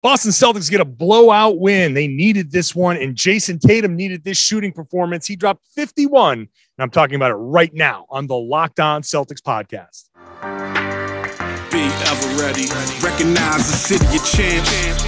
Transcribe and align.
Boston 0.00 0.30
Celtics 0.30 0.70
get 0.70 0.80
a 0.80 0.84
blowout 0.84 1.58
win. 1.58 1.92
They 1.94 2.06
needed 2.06 2.52
this 2.52 2.72
one, 2.72 2.96
and 2.96 3.16
Jayson 3.16 3.58
Tatum 3.58 3.96
needed 3.96 4.22
this 4.22 4.38
shooting 4.38 4.72
performance. 4.72 5.26
He 5.26 5.34
dropped 5.34 5.66
51, 5.74 6.38
and 6.38 6.48
I'm 6.78 6.90
talking 6.90 7.16
about 7.16 7.32
it 7.32 7.34
right 7.34 7.74
now 7.74 8.06
on 8.08 8.28
the 8.28 8.36
Locked 8.36 8.78
On 8.78 9.02
Celtics 9.02 9.42
podcast. 9.42 10.04
Be 11.72 11.82
ever 11.82 12.40
ready. 12.40 12.66
Recognize 13.02 13.66
the 13.66 13.76
city 13.76 14.06
of 14.16 14.24
champs. 14.24 15.07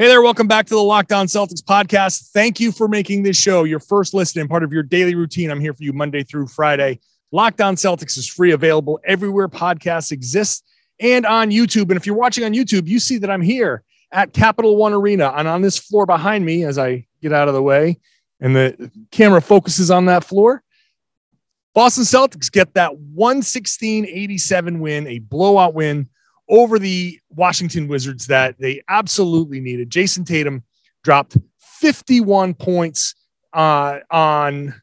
Hey 0.00 0.06
there, 0.06 0.22
welcome 0.22 0.46
back 0.46 0.66
to 0.66 0.76
the 0.76 0.80
Locked 0.80 1.10
On 1.10 1.26
Celtics 1.26 1.60
podcast. 1.60 2.30
Thank 2.30 2.60
you 2.60 2.70
for 2.70 2.86
making 2.86 3.24
this 3.24 3.36
show 3.36 3.64
your 3.64 3.80
first 3.80 4.14
listen 4.14 4.40
and 4.40 4.48
part 4.48 4.62
of 4.62 4.72
your 4.72 4.84
daily 4.84 5.16
routine. 5.16 5.50
I'm 5.50 5.58
here 5.58 5.74
for 5.74 5.82
you 5.82 5.92
Monday 5.92 6.22
through 6.22 6.46
Friday. 6.46 7.00
Locked 7.32 7.60
On 7.60 7.74
Celtics 7.74 8.16
is 8.16 8.28
free, 8.28 8.52
available 8.52 9.00
everywhere 9.04 9.48
podcasts 9.48 10.12
exist 10.12 10.64
and 11.00 11.26
on 11.26 11.50
YouTube. 11.50 11.90
And 11.90 11.96
if 11.96 12.06
you're 12.06 12.14
watching 12.14 12.44
on 12.44 12.54
YouTube, 12.54 12.86
you 12.86 13.00
see 13.00 13.18
that 13.18 13.28
I'm 13.28 13.42
here 13.42 13.82
at 14.12 14.32
Capital 14.32 14.76
One 14.76 14.92
Arena 14.92 15.34
and 15.36 15.48
on 15.48 15.62
this 15.62 15.78
floor 15.78 16.06
behind 16.06 16.46
me 16.46 16.62
as 16.62 16.78
I 16.78 17.08
get 17.20 17.32
out 17.32 17.48
of 17.48 17.54
the 17.54 17.62
way 17.62 17.98
and 18.38 18.54
the 18.54 18.92
camera 19.10 19.42
focuses 19.42 19.90
on 19.90 20.04
that 20.04 20.22
floor. 20.22 20.62
Boston 21.74 22.04
Celtics 22.04 22.52
get 22.52 22.74
that 22.74 22.96
116 22.96 24.06
87 24.06 24.78
win, 24.78 25.08
a 25.08 25.18
blowout 25.18 25.74
win 25.74 26.08
over 26.48 26.78
the 26.78 27.18
Washington 27.30 27.88
Wizards 27.88 28.26
that 28.26 28.58
they 28.58 28.82
absolutely 28.88 29.60
needed. 29.60 29.90
Jayson 29.90 30.24
Tatum 30.24 30.64
dropped 31.04 31.36
51 31.58 32.54
points 32.54 33.14
uh, 33.52 33.98
on 34.10 34.74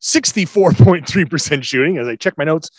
64.3% 0.00 1.62
shooting. 1.62 1.98
As 1.98 2.06
I 2.06 2.16
check 2.16 2.38
my 2.38 2.44
notes, 2.44 2.70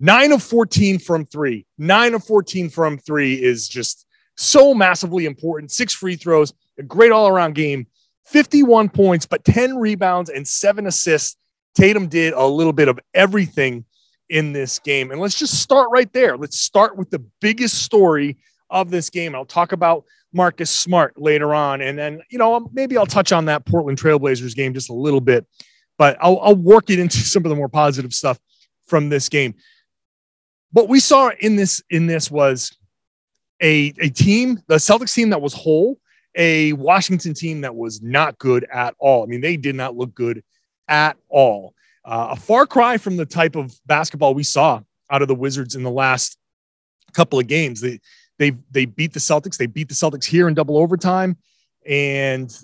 nine 0.00 0.32
of 0.32 0.42
14 0.42 0.98
from 0.98 1.26
three. 1.26 1.66
Nine 1.78 2.14
of 2.14 2.24
14 2.24 2.68
from 2.68 2.98
three 2.98 3.34
is 3.34 3.68
just 3.68 4.06
so 4.36 4.74
massively 4.74 5.26
important. 5.26 5.70
Six 5.70 5.94
free 5.94 6.16
throws, 6.16 6.52
a 6.78 6.82
great 6.82 7.12
all 7.12 7.28
around 7.28 7.54
game, 7.54 7.86
51 8.26 8.88
points, 8.88 9.26
but 9.26 9.44
10 9.44 9.76
rebounds 9.76 10.30
and 10.30 10.46
seven 10.46 10.86
assists. 10.86 11.36
Tatum 11.74 12.08
did 12.08 12.32
a 12.34 12.46
little 12.46 12.72
bit 12.72 12.88
of 12.88 12.98
everything 13.12 13.84
in 14.28 14.52
this 14.52 14.78
game. 14.78 15.10
And 15.10 15.20
let's 15.20 15.38
just 15.38 15.60
start 15.60 15.88
right 15.92 16.12
there. 16.12 16.36
Let's 16.36 16.58
start 16.58 16.96
with 16.96 17.10
the 17.10 17.20
biggest 17.40 17.82
story 17.82 18.38
of 18.70 18.90
this 18.90 19.10
game. 19.10 19.34
I'll 19.34 19.44
talk 19.44 19.72
about 19.72 20.04
Marcus 20.32 20.70
Smart 20.70 21.20
later 21.20 21.54
on. 21.54 21.80
And 21.80 21.98
then, 21.98 22.22
you 22.30 22.38
know, 22.38 22.54
um, 22.54 22.68
maybe 22.72 22.96
I'll 22.96 23.06
touch 23.06 23.32
on 23.32 23.44
that 23.46 23.64
Portland 23.64 23.98
Trailblazers 23.98 24.54
game 24.54 24.74
just 24.74 24.90
a 24.90 24.94
little 24.94 25.20
bit, 25.20 25.46
but 25.96 26.16
I'll, 26.20 26.40
I'll 26.40 26.56
work 26.56 26.90
it 26.90 26.98
into 26.98 27.18
some 27.24 27.44
of 27.44 27.50
the 27.50 27.56
more 27.56 27.68
positive 27.68 28.12
stuff 28.12 28.38
from 28.86 29.08
this 29.08 29.28
game. 29.28 29.54
What 30.72 30.88
we 30.88 30.98
saw 30.98 31.30
in 31.38 31.54
this 31.54 31.82
in 31.88 32.06
this 32.06 32.30
was 32.30 32.76
a, 33.62 33.94
a 34.00 34.08
team, 34.08 34.60
the 34.66 34.76
Celtics 34.76 35.14
team 35.14 35.30
that 35.30 35.40
was 35.40 35.54
whole, 35.54 36.00
a 36.34 36.72
Washington 36.72 37.32
team 37.32 37.60
that 37.60 37.76
was 37.76 38.02
not 38.02 38.38
good 38.38 38.66
at 38.72 38.94
all. 38.98 39.22
I 39.22 39.26
mean, 39.26 39.40
they 39.40 39.56
did 39.56 39.76
not 39.76 39.96
look 39.96 40.14
good 40.14 40.42
at 40.88 41.16
all. 41.28 41.74
Uh, 42.04 42.28
a 42.32 42.36
far 42.36 42.66
cry 42.66 42.98
from 42.98 43.16
the 43.16 43.24
type 43.24 43.56
of 43.56 43.74
basketball 43.86 44.34
we 44.34 44.42
saw 44.42 44.80
out 45.10 45.22
of 45.22 45.28
the 45.28 45.34
Wizards 45.34 45.74
in 45.74 45.82
the 45.82 45.90
last 45.90 46.36
couple 47.12 47.38
of 47.38 47.46
games. 47.46 47.80
They 47.80 48.00
they 48.38 48.52
they 48.70 48.84
beat 48.84 49.12
the 49.12 49.20
Celtics. 49.20 49.56
They 49.56 49.66
beat 49.66 49.88
the 49.88 49.94
Celtics 49.94 50.24
here 50.24 50.48
in 50.48 50.54
double 50.54 50.76
overtime, 50.76 51.36
and 51.86 52.54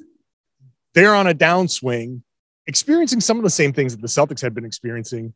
they're 0.95 1.15
on 1.15 1.27
a 1.27 1.34
downswing, 1.34 2.23
experiencing 2.67 3.21
some 3.21 3.39
of 3.39 3.45
the 3.45 3.51
same 3.51 3.73
things 3.73 3.97
that 3.97 4.03
the 4.03 4.09
Celtics 4.09 4.43
had 4.43 4.55
been 4.55 4.65
experiencing. 4.65 5.33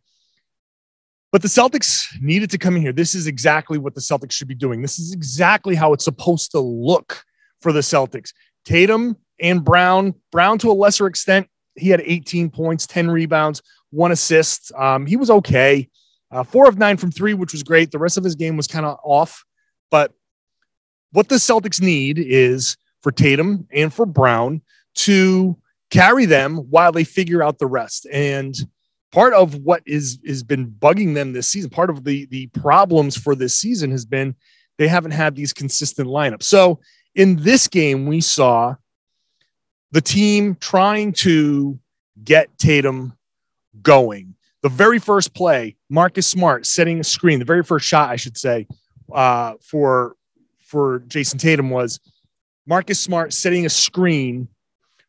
But 1.33 1.43
the 1.43 1.49
Celtics 1.49 2.07
needed 2.21 2.51
to 2.51 2.59
come 2.59 2.77
in 2.77 2.83
here. 2.83 2.93
This 2.93 3.15
is 3.15 3.27
exactly 3.27 3.79
what 3.79 3.95
the 3.95 4.01
Celtics 4.01 4.33
should 4.33 4.47
be 4.47 4.55
doing. 4.55 4.83
This 4.83 4.99
is 4.99 5.13
exactly 5.13 5.75
how 5.75 5.93
it's 5.93 6.05
supposed 6.05 6.53
to 6.53 6.61
look 6.61 7.25
for 7.61 7.73
the 7.73 7.81
Celtics. 7.81 8.33
Tatum 8.65 9.17
and 9.41 9.65
Brown, 9.65 10.15
Brown 10.31 10.59
to 10.59 10.71
a 10.71 10.73
lesser 10.73 11.07
extent, 11.07 11.49
he 11.75 11.89
had 11.89 12.03
18 12.05 12.51
points, 12.51 12.87
10 12.87 13.11
rebounds, 13.11 13.63
one 13.94 14.12
assist. 14.12 14.72
Um, 14.75 15.06
he 15.06 15.16
was 15.16 15.31
okay. 15.31 15.88
Uh, 16.31 16.43
four 16.43 16.69
of 16.69 16.78
nine 16.78 16.97
from 16.97 17.12
three, 17.12 17.34
which 17.34 17.53
was 17.53 17.62
great. 17.62 17.91
The 17.91 17.99
rest 17.99 18.19
of 18.19 18.25
his 18.25 18.34
game 18.34 18.56
was 18.56 18.66
kind 18.66 18.84
of 18.84 18.99
off. 19.05 19.44
But 19.91 20.12
what 21.12 21.28
the 21.28 21.37
Celtics 21.37 21.81
need 21.81 22.19
is 22.19 22.77
for 23.03 23.12
Tatum 23.12 23.69
and 23.72 23.93
for 23.93 24.05
Brown 24.05 24.62
to 24.97 25.56
carry 25.91 26.25
them 26.25 26.56
while 26.56 26.91
they 26.91 27.05
figure 27.05 27.43
out 27.43 27.59
the 27.59 27.66
rest. 27.66 28.06
And 28.12 28.55
part 29.12 29.32
of 29.32 29.55
what 29.55 29.82
is 29.87 30.19
has 30.26 30.43
been 30.43 30.66
bugging 30.66 31.15
them 31.15 31.32
this 31.32 31.49
season, 31.49 31.71
part 31.71 31.91
of 31.91 32.03
the 32.03 32.26
the 32.26 32.49
problems 32.49 33.16
for 33.16 33.37
this 33.37 33.56
season 33.56 33.93
has 33.93 34.05
been 34.05 34.34
they 34.76 34.88
haven't 34.88 35.12
had 35.12 35.37
these 35.37 35.53
consistent 35.53 36.09
lineups. 36.09 36.43
So 36.43 36.81
in 37.15 37.37
this 37.37 37.69
game, 37.69 38.06
we 38.06 38.21
saw 38.21 38.75
the 39.93 40.00
team 40.00 40.56
trying 40.56 41.12
to 41.12 41.78
get 42.25 42.59
Tatum 42.59 43.16
going. 43.83 44.35
The 44.62 44.69
very 44.69 44.99
first 44.99 45.35
play, 45.35 45.77
Marcus 45.91 46.27
Smart 46.27 46.67
setting 46.67 47.01
a 47.01 47.05
screen, 47.05 47.39
the 47.39 47.45
very 47.45 47.62
first 47.62 47.87
shot, 47.87 48.11
I 48.11 48.17
should 48.17 48.39
say, 48.39 48.67
uh, 49.12 49.55
for 49.61 50.17
for 50.65 51.01
Jayson 51.01 51.39
Tatum 51.39 51.71
was 51.71 52.01
Marcus 52.67 52.99
Smart 52.99 53.33
setting 53.33 53.67
a 53.67 53.69
screen 53.69 54.49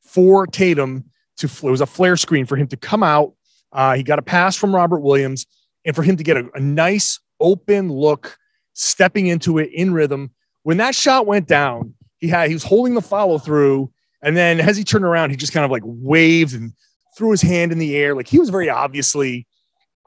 for 0.02 0.46
Tatum 0.46 1.06
to 1.38 1.48
it 1.48 1.64
was 1.64 1.82
a 1.82 1.86
flare 1.86 2.18
screen 2.18 2.46
for 2.46 2.56
him 2.56 2.68
to 2.68 2.78
come 2.78 3.04
out. 3.04 3.34
Uh, 3.72 3.96
he 3.96 4.04
got 4.04 4.20
a 4.20 4.22
pass 4.22 4.56
from 4.56 4.74
Robert 4.74 5.00
Williams, 5.00 5.46
and 5.86 5.96
for 5.96 6.04
him 6.04 6.18
to 6.18 6.24
get 6.24 6.38
a, 6.38 6.50
a 6.54 6.60
nice 6.60 7.20
open 7.40 7.92
look, 7.92 8.38
stepping 8.74 9.28
into 9.28 9.58
it 9.58 9.70
in 9.74 9.94
rhythm. 9.94 10.32
When 10.64 10.78
that 10.78 10.96
shot 10.96 11.28
went 11.28 11.48
down, 11.48 11.94
he 12.18 12.28
had 12.28 12.48
he 12.48 12.54
was 12.56 12.64
holding 12.64 12.94
the 12.94 13.02
follow 13.02 13.38
through, 13.38 13.92
and 14.22 14.36
then 14.36 14.60
as 14.60 14.78
he 14.78 14.84
turned 14.84 15.06
around, 15.06 15.32
he 15.32 15.36
just 15.36 15.54
kind 15.54 15.66
of 15.66 15.72
like 15.72 15.84
waved 15.86 16.54
and 16.54 16.74
threw 17.16 17.32
his 17.32 17.42
hand 17.42 17.72
in 17.72 17.78
the 17.78 17.96
air. 17.96 18.16
Like 18.16 18.28
he 18.28 18.40
was 18.40 18.50
very 18.50 18.70
obviously 18.70 19.48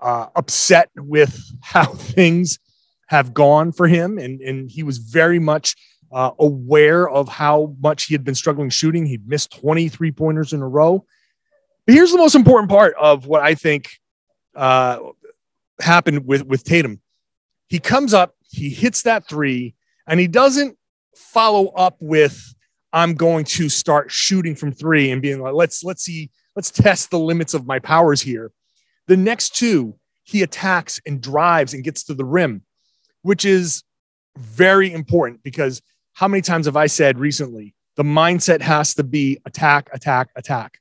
uh, 0.01 0.27
upset 0.37 0.91
with 0.97 1.41
how 1.63 1.87
things 1.87 2.59
have 3.09 3.33
gone 3.33 3.73
for 3.73 3.89
him. 3.89 4.19
And, 4.19 4.41
and 4.41 4.71
he 4.71 4.83
was 4.83 4.99
very 4.99 5.39
much 5.39 5.75
uh, 6.13 6.31
aware 6.39 7.09
of 7.09 7.29
how 7.29 7.75
much 7.81 8.05
he 8.05 8.15
had 8.15 8.25
been 8.25 8.35
struggling 8.35 8.71
shooting. 8.71 9.07
He'd 9.07 9.29
missed 9.29 9.59
23 9.59 10.13
pointers 10.13 10.53
in 10.53 10.63
a 10.63 10.69
row. 10.69 11.05
But 11.87 11.95
here's 11.95 12.13
the 12.13 12.19
most 12.19 12.35
important 12.35 12.71
part 12.71 12.95
of 13.01 13.27
what 13.27 13.43
I 13.43 13.55
think 13.55 13.91
uh, 14.55 14.99
happened 15.81 16.27
with, 16.27 16.45
with 16.45 16.65
Tatum. 16.65 17.01
He 17.69 17.79
comes 17.79 18.13
up, 18.13 18.35
he 18.51 18.69
hits 18.71 19.03
that 19.03 19.27
three, 19.27 19.75
and 20.07 20.21
he 20.21 20.27
doesn't 20.27 20.77
follow 21.15 21.69
up 21.69 21.97
with, 22.01 22.55
I'm 22.93 23.15
going 23.15 23.45
to 23.45 23.69
start 23.69 24.11
shooting 24.11 24.55
from 24.55 24.73
three 24.73 25.11
and 25.11 25.21
being 25.21 25.41
like, 25.41 25.55
let's, 25.55 25.85
let's 25.85 26.03
see 26.03 26.31
let's 26.59 26.73
test 26.73 27.13
the 27.13 27.19
limits 27.21 27.55
of 27.55 27.69
my 27.69 27.79
powers 27.79 28.21
here. 28.21 28.51
The 29.07 29.17
next 29.17 29.55
two, 29.55 29.95
he 30.25 30.43
attacks 30.43 31.01
and 31.07 31.21
drives 31.21 31.73
and 31.73 31.85
gets 31.85 32.03
to 32.05 32.15
the 32.15 32.25
rim, 32.25 32.65
which 33.23 33.45
is 33.45 33.85
very 34.37 34.93
important 34.93 35.45
because 35.45 35.81
how 36.15 36.27
many 36.27 36.41
times 36.41 36.67
have 36.67 36.75
I 36.75 36.89
said 36.89 37.17
recently 37.17 37.77
the 37.95 38.03
mindset 38.03 38.61
has 38.61 38.93
to 38.95 39.05
be 39.05 39.39
attack, 39.47 39.89
attack, 39.93 40.31
attack? 40.35 40.81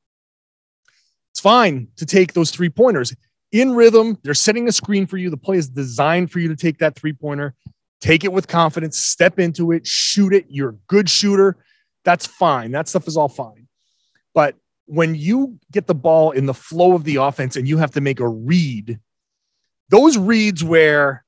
It's 1.30 1.42
fine 1.42 1.90
to 1.98 2.08
take 2.08 2.34
those 2.34 2.50
three 2.50 2.70
pointers 2.72 3.16
in 3.52 3.74
rhythm. 3.74 4.18
They're 4.24 4.34
setting 4.34 4.68
a 4.68 4.72
screen 4.72 5.06
for 5.06 5.18
you. 5.18 5.30
The 5.30 5.38
play 5.38 5.58
is 5.58 5.70
designed 5.70 6.32
for 6.32 6.40
you 6.40 6.48
to 6.48 6.56
take 6.56 6.80
that 6.80 6.96
three 6.96 7.14
pointer, 7.14 7.54
take 8.02 8.24
it 8.24 8.34
with 8.34 8.48
confidence, 8.48 8.98
step 8.98 9.38
into 9.38 9.72
it, 9.74 9.86
shoot 9.86 10.34
it. 10.34 10.48
You're 10.50 10.70
a 10.70 10.78
good 10.88 11.08
shooter. 11.08 11.56
That's 12.04 12.26
fine. 12.26 12.72
That 12.72 12.88
stuff 12.88 13.08
is 13.08 13.16
all 13.16 13.30
fine. 13.30 13.68
But 14.34 14.56
when 14.88 15.16
you 15.16 15.60
get 15.72 15.86
the 15.86 15.96
ball 15.96 16.32
in 16.32 16.46
the 16.46 16.54
flow 16.54 16.94
of 16.94 17.04
the 17.04 17.18
offense 17.18 17.56
and 17.56 17.68
you 17.68 17.78
have 17.78 17.92
to 17.92 18.02
make 18.02 18.20
a 18.20 18.28
read, 18.28 19.00
those 19.90 20.18
reads 20.18 20.64
where 20.64 21.24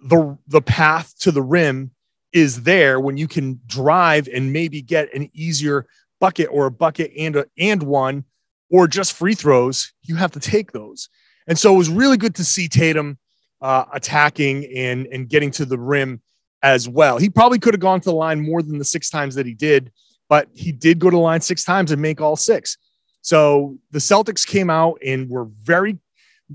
the 0.00 0.36
the 0.46 0.60
path 0.60 1.14
to 1.20 1.32
the 1.32 1.42
rim 1.42 1.90
is 2.32 2.62
there 2.64 3.00
when 3.00 3.16
you 3.16 3.26
can 3.26 3.60
drive 3.66 4.28
and 4.28 4.52
maybe 4.52 4.82
get 4.82 5.12
an 5.14 5.30
easier 5.32 5.86
bucket 6.20 6.48
or 6.50 6.66
a 6.66 6.70
bucket 6.70 7.12
and 7.16 7.36
a, 7.36 7.46
and 7.56 7.82
one 7.82 8.24
or 8.70 8.88
just 8.88 9.12
free 9.12 9.34
throws, 9.34 9.92
you 10.02 10.16
have 10.16 10.32
to 10.32 10.40
take 10.40 10.72
those. 10.72 11.08
And 11.46 11.58
so 11.58 11.74
it 11.74 11.78
was 11.78 11.88
really 11.88 12.16
good 12.16 12.34
to 12.36 12.44
see 12.44 12.68
Tatum 12.68 13.18
uh, 13.60 13.84
attacking 13.92 14.64
and 14.76 15.06
and 15.06 15.28
getting 15.28 15.50
to 15.52 15.64
the 15.64 15.78
rim 15.78 16.20
as 16.62 16.88
well. 16.88 17.18
He 17.18 17.30
probably 17.30 17.58
could 17.58 17.74
have 17.74 17.80
gone 17.80 18.00
to 18.00 18.10
the 18.10 18.14
line 18.14 18.40
more 18.40 18.62
than 18.62 18.78
the 18.78 18.84
six 18.84 19.10
times 19.10 19.34
that 19.36 19.46
he 19.46 19.54
did, 19.54 19.92
but 20.28 20.48
he 20.54 20.72
did 20.72 20.98
go 20.98 21.10
to 21.10 21.16
the 21.16 21.22
line 21.22 21.40
six 21.40 21.62
times 21.62 21.92
and 21.92 22.02
make 22.02 22.20
all 22.20 22.36
six. 22.36 22.76
So 23.24 23.78
the 23.90 24.00
Celtics 24.00 24.46
came 24.46 24.68
out 24.68 24.98
and 25.04 25.30
were 25.30 25.46
very 25.62 25.98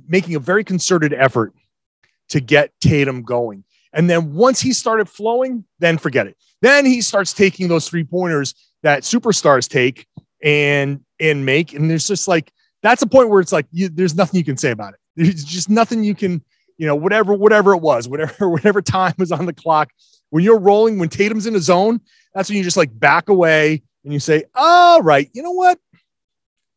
making 0.07 0.35
a 0.35 0.39
very 0.39 0.63
concerted 0.63 1.13
effort 1.13 1.51
to 2.29 2.39
get 2.39 2.71
Tatum 2.79 3.23
going. 3.23 3.63
And 3.91 4.07
then 4.07 4.35
once 4.35 4.61
he 4.61 4.71
started 4.71 5.09
flowing, 5.09 5.65
then 5.79 5.97
forget 5.97 6.27
it. 6.27 6.37
Then 6.61 6.85
he 6.85 7.01
starts 7.01 7.33
taking 7.33 7.69
those 7.69 7.89
three 7.89 8.03
pointers 8.03 8.53
that 8.83 9.01
superstars 9.01 9.67
take 9.67 10.05
and 10.43 11.01
and 11.19 11.43
make. 11.43 11.73
And 11.73 11.89
there's 11.89 12.07
just 12.07 12.27
like 12.27 12.53
that's 12.83 13.01
a 13.01 13.07
point 13.07 13.29
where 13.29 13.41
it's 13.41 13.51
like 13.51 13.65
you, 13.71 13.89
there's 13.89 14.13
nothing 14.13 14.37
you 14.37 14.45
can 14.45 14.57
say 14.57 14.69
about 14.69 14.93
it. 14.93 14.99
There's 15.15 15.43
just 15.43 15.71
nothing 15.71 16.03
you 16.03 16.13
can, 16.13 16.43
you 16.77 16.85
know, 16.85 16.95
whatever 16.95 17.33
whatever 17.33 17.73
it 17.73 17.81
was, 17.81 18.07
whatever 18.07 18.47
whatever 18.47 18.83
time 18.83 19.15
was 19.17 19.31
on 19.31 19.47
the 19.47 19.53
clock. 19.53 19.89
When 20.29 20.43
you're 20.43 20.59
rolling, 20.59 20.99
when 20.99 21.09
Tatum's 21.09 21.47
in 21.47 21.55
a 21.55 21.59
zone, 21.59 21.99
that's 22.35 22.47
when 22.47 22.59
you 22.59 22.63
just 22.63 22.77
like 22.77 22.97
back 22.97 23.27
away 23.27 23.81
and 24.03 24.13
you 24.13 24.19
say, 24.19 24.43
"All 24.53 25.01
right, 25.01 25.27
you 25.33 25.41
know 25.41 25.51
what? 25.51 25.79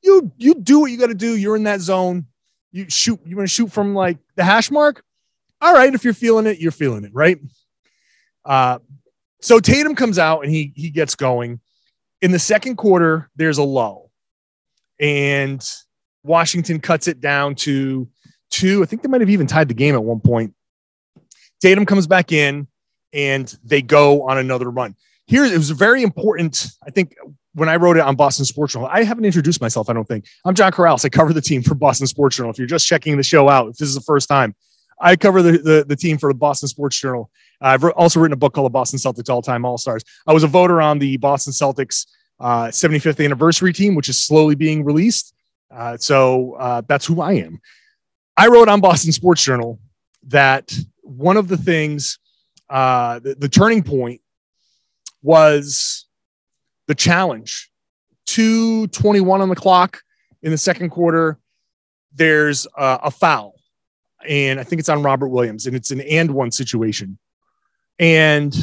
You 0.03 0.33
you 0.37 0.55
do 0.55 0.81
what 0.81 0.91
you 0.91 0.99
got 0.99 1.09
to 1.09 1.15
do. 1.15 1.37
You're 1.37 1.57
in 1.57 1.65
that 1.65 1.81
zone. 1.81 2.27
You 2.73 2.87
shoot. 2.89 3.21
You 3.25 3.37
want 3.37 3.49
to 3.49 3.55
shoot 3.55 3.71
from 3.73 3.95
like 3.95 4.19
the 4.37 4.45
hash 4.45 4.71
mark. 4.71 5.05
All 5.61 5.73
right, 5.73 5.95
if 5.95 6.05
you're 6.05 6.15
feeling 6.15 6.47
it, 6.47 6.59
you're 6.59 6.73
feeling 6.73 7.05
it, 7.05 7.13
right? 7.15 7.39
Uh, 8.45 8.81
so 9.41 9.61
Tatum 9.61 9.95
comes 9.95 10.19
out 10.19 10.43
and 10.43 10.53
he 10.53 10.73
he 10.75 10.91
gets 10.91 11.15
going. 11.15 11.61
In 12.21 12.31
the 12.31 12.39
second 12.39 12.77
quarter, 12.77 13.31
there's 13.37 13.59
a 13.59 13.63
lull, 13.63 14.11
and 15.01 15.65
Washington 16.25 16.81
cuts 16.81 17.09
it 17.09 17.21
down 17.21 17.55
to 17.57 18.09
two. 18.51 18.83
I 18.83 18.87
think 18.87 19.03
they 19.03 19.09
might 19.09 19.21
have 19.21 19.31
even 19.31 19.47
tied 19.47 19.69
the 19.69 19.75
game 19.75 19.95
at 19.95 20.03
one 20.03 20.21
point. 20.21 20.55
Tatum 21.61 21.87
comes 21.87 22.07
back 22.07 22.33
in, 22.33 22.67
and 23.13 23.57
they 23.65 23.83
go 23.83 24.29
on 24.29 24.39
another 24.39 24.71
run. 24.71 24.97
Here, 25.27 25.45
it 25.45 25.57
was 25.57 25.71
a 25.71 25.75
very 25.75 26.03
important. 26.03 26.67
I 26.87 26.91
think 26.91 27.15
when 27.55 27.69
I 27.69 27.77
wrote 27.77 27.97
it 27.97 28.01
on 28.01 28.17
Boston 28.17 28.45
Sports 28.45 28.73
Journal, 28.73 28.89
I 28.91 29.05
haven't 29.05 29.25
introduced 29.25 29.61
myself. 29.61 29.91
I 29.91 29.93
don't 29.93 30.07
think 30.07 30.27
I'm 30.45 30.55
John 30.55 30.73
Karalis. 30.73 31.05
I 31.05 31.09
cover 31.09 31.33
the 31.33 31.41
team 31.41 31.63
for 31.63 31.75
Boston 31.75 32.07
Sports 32.07 32.37
Journal. 32.37 32.51
If 32.51 32.59
you're 32.59 32.67
just 32.67 32.87
checking 32.87 33.17
the 33.17 33.23
show 33.23 33.49
out, 33.49 33.71
if 33.71 33.77
this 33.77 33.89
is 33.89 33.95
the 33.95 34.01
first 34.01 34.29
time, 34.29 34.55
I 35.01 35.17
cover 35.17 35.43
the, 35.43 35.53
the, 35.59 35.85
the 35.87 35.97
team 35.97 36.17
for 36.17 36.33
the 36.33 36.39
Boston 36.39 36.69
Sports 36.69 36.99
Journal. 36.99 37.31
I've 37.61 37.85
also 37.85 38.21
written 38.21 38.33
a 38.33 38.37
book 38.37 38.55
called 38.55 38.67
The 38.67 38.71
Boston 38.71 38.99
Celtics 38.99 39.29
All 39.29 39.43
Time 39.43 39.65
All 39.65 39.79
Stars. 39.79 40.03
I 40.27 40.33
was 40.33 40.45
a 40.45 40.49
voter 40.49 40.81
on 40.81 40.99
the 40.99 41.17
Boston 41.19 41.53
Celtics 41.53 42.07
uh, 42.41 42.67
75th 42.67 43.25
anniversary 43.25 43.73
team, 43.73 43.95
which 43.95 44.09
is 44.09 44.19
slowly 44.19 44.55
being 44.55 44.85
released. 44.85 45.35
Uh, 45.71 45.97
so 45.97 46.55
uh, 46.55 46.83
that's 46.87 47.07
who 47.07 47.21
I 47.21 47.33
am. 47.35 47.61
I 48.37 48.49
wrote 48.49 48.69
on 48.69 48.81
Boston 48.81 49.13
Sports 49.13 49.43
Journal 49.43 49.79
that 50.29 50.77
one 51.03 51.37
of 51.37 51.49
the 51.49 51.57
things, 51.57 52.19
uh, 52.71 53.19
the, 53.21 53.35
the 53.35 53.49
turning 53.49 53.83
point 53.83 54.21
was 55.23 56.07
the 56.93 56.97
challenge. 56.97 57.71
221 58.27 59.41
on 59.41 59.49
the 59.49 59.57
clock 59.57 60.03
in 60.43 60.51
the 60.51 60.59
second 60.59 60.91
quarter. 60.91 61.39
There's 62.15 62.67
a 62.77 63.11
foul, 63.11 63.55
and 64.29 64.61
I 64.61 64.65
think 64.65 64.81
it's 64.81 64.91
on 64.91 65.03
Robert 65.03 65.29
Williams, 65.29 65.67
and 65.67 65.75
it's 65.75 65.91
an 65.91 66.03
and 66.03 66.33
one 66.33 66.51
situation. 66.51 67.19
And 67.99 68.55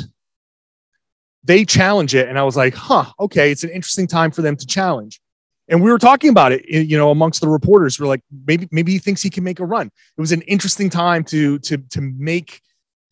they 1.43 1.65
challenge 1.65 2.13
it, 2.13 2.29
and 2.29 2.37
I 2.37 2.43
was 2.43 2.55
like, 2.55 2.75
huh, 2.75 3.05
okay, 3.19 3.51
it's 3.51 3.63
an 3.63 3.71
interesting 3.71 4.05
time 4.05 4.29
for 4.29 4.43
them 4.43 4.55
to 4.57 4.67
challenge. 4.67 5.19
And 5.67 5.81
we 5.81 5.91
were 5.91 5.97
talking 5.97 6.29
about 6.29 6.51
it, 6.51 6.63
you 6.69 6.97
know, 6.97 7.09
amongst 7.09 7.41
the 7.41 7.47
reporters. 7.47 7.99
We're 7.99 8.05
like, 8.05 8.21
maybe, 8.45 8.67
maybe 8.71 8.91
he 8.91 8.99
thinks 8.99 9.23
he 9.23 9.31
can 9.31 9.43
make 9.43 9.59
a 9.59 9.65
run. 9.65 9.87
It 9.87 10.21
was 10.21 10.31
an 10.31 10.43
interesting 10.43 10.91
time 10.91 11.23
to 11.25 11.57
to 11.59 11.77
to 11.77 12.01
make 12.01 12.61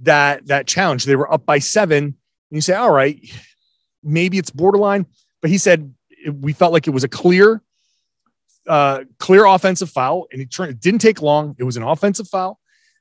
that 0.01 0.45
that 0.45 0.67
challenge. 0.67 1.05
They 1.05 1.15
were 1.15 1.31
up 1.33 1.47
by 1.47 1.57
seven, 1.57 2.03
and 2.03 2.15
you 2.51 2.61
say, 2.61 2.75
all 2.75 2.91
right, 2.91 3.19
maybe 4.07 4.37
it's 4.37 4.49
borderline, 4.49 5.05
but 5.41 5.51
he 5.51 5.57
said 5.57 5.93
we 6.31 6.53
felt 6.53 6.73
like 6.73 6.87
it 6.87 6.91
was 6.91 7.03
a 7.03 7.07
clear, 7.07 7.61
uh, 8.67 9.03
clear 9.19 9.45
offensive 9.45 9.89
foul, 9.89 10.27
and 10.31 10.41
it, 10.41 10.51
turned, 10.51 10.71
it 10.71 10.79
didn't 10.79 11.01
take 11.01 11.21
long. 11.21 11.55
It 11.57 11.63
was 11.63 11.77
an 11.77 11.83
offensive 11.83 12.27
foul. 12.27 12.59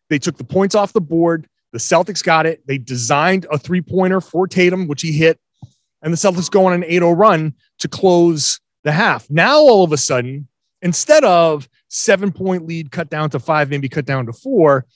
They 0.08 0.19
took 0.19 0.37
the 0.37 0.44
points 0.44 0.75
off 0.75 0.93
the 0.93 1.00
board. 1.00 1.49
The 1.73 1.79
Celtics 1.79 2.23
got 2.23 2.47
it. 2.47 2.67
They 2.67 2.79
designed 2.79 3.47
a 3.50 3.58
three 3.58 3.82
pointer 3.82 4.20
for 4.20 4.47
Tatum, 4.47 4.87
which 4.87 5.03
he 5.03 5.12
hit, 5.12 5.41
and 6.03 6.12
the 6.12 6.17
Celtics 6.17 6.50
go 6.50 6.67
on 6.67 6.73
an 6.73 6.85
8 6.85 6.91
0 6.91 7.12
run 7.12 7.55
to 7.81 7.88
close 7.88 8.61
the 8.85 8.93
half. 8.93 9.29
Now, 9.31 9.58
all 9.58 9.85
of 9.85 9.93
a 9.93 9.97
sudden, 9.97 10.49
instead 10.82 11.25
of 11.25 11.69
seven 11.88 12.32
point 12.32 12.67
lead 12.67 12.91
cut 12.91 13.11
down 13.11 13.31
to 13.31 13.38
five, 13.38 13.70
maybe 13.70 13.88
cut 13.88 14.05
down 14.05 14.26
to 14.26 14.32
four, 14.32 14.87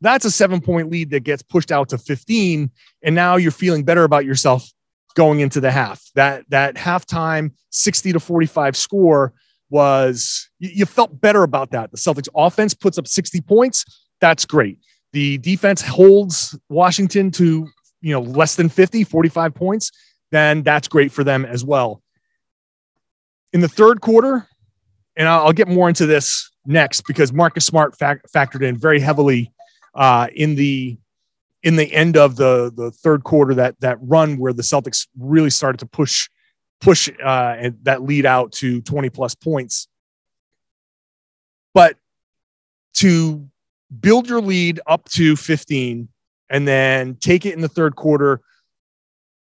that's 0.00 0.24
a 0.24 0.30
seven 0.30 0.60
point 0.60 0.90
lead 0.90 1.10
that 1.10 1.20
gets 1.20 1.42
pushed 1.42 1.72
out 1.72 1.88
to 1.90 1.98
15. 1.98 2.70
And 3.02 3.14
now 3.14 3.36
you're 3.36 3.50
feeling 3.50 3.84
better 3.84 4.04
about 4.04 4.24
yourself 4.24 4.70
going 5.14 5.40
into 5.40 5.60
the 5.60 5.70
half. 5.70 6.02
That 6.14 6.44
that 6.50 6.74
halftime 6.76 7.52
60 7.70 8.12
to 8.12 8.20
45 8.20 8.76
score 8.76 9.32
was 9.70 10.48
you, 10.58 10.70
you, 10.70 10.86
felt 10.86 11.20
better 11.20 11.42
about 11.42 11.70
that. 11.70 11.90
The 11.90 11.96
Celtics 11.96 12.28
offense 12.34 12.74
puts 12.74 12.98
up 12.98 13.06
60 13.06 13.40
points. 13.42 13.84
That's 14.20 14.44
great. 14.44 14.78
The 15.12 15.38
defense 15.38 15.82
holds 15.82 16.58
Washington 16.68 17.30
to, 17.32 17.68
you 18.00 18.12
know, 18.12 18.20
less 18.20 18.56
than 18.56 18.68
50, 18.68 19.04
45 19.04 19.54
points. 19.54 19.90
Then 20.30 20.62
that's 20.62 20.88
great 20.88 21.12
for 21.12 21.24
them 21.24 21.44
as 21.44 21.64
well. 21.64 22.02
In 23.52 23.60
the 23.60 23.68
third 23.68 24.00
quarter, 24.00 24.46
and 25.16 25.28
I'll, 25.28 25.52
get 25.52 25.66
more 25.66 25.88
into 25.88 26.06
this 26.06 26.48
next 26.64 27.02
because 27.02 27.32
Marcus 27.32 27.66
Smart 27.66 27.98
fac- 27.98 28.22
factored 28.34 28.62
in 28.62 28.76
very 28.76 29.00
heavily 29.00 29.52
uh, 29.94 30.28
in 30.34 30.54
the 30.54 30.98
in 31.62 31.76
the 31.76 31.92
end 31.92 32.16
of 32.16 32.36
the 32.36 32.72
the 32.74 32.90
third 32.90 33.24
quarter 33.24 33.54
that 33.54 33.78
that 33.80 33.98
run 34.00 34.38
where 34.38 34.52
the 34.52 34.62
Celtics 34.62 35.06
really 35.18 35.50
started 35.50 35.78
to 35.78 35.86
push 35.86 36.28
push 36.80 37.08
uh, 37.22 37.56
and 37.58 37.78
that 37.82 38.02
lead 38.02 38.24
out 38.24 38.52
to 38.52 38.80
20 38.82 39.10
plus 39.10 39.34
points. 39.34 39.86
But 41.74 41.96
to 42.94 43.48
build 44.00 44.28
your 44.28 44.40
lead 44.40 44.80
up 44.86 45.08
to 45.10 45.36
15 45.36 46.08
and 46.48 46.68
then 46.68 47.16
take 47.16 47.44
it 47.44 47.54
in 47.54 47.60
the 47.60 47.68
third 47.68 47.96
quarter, 47.96 48.40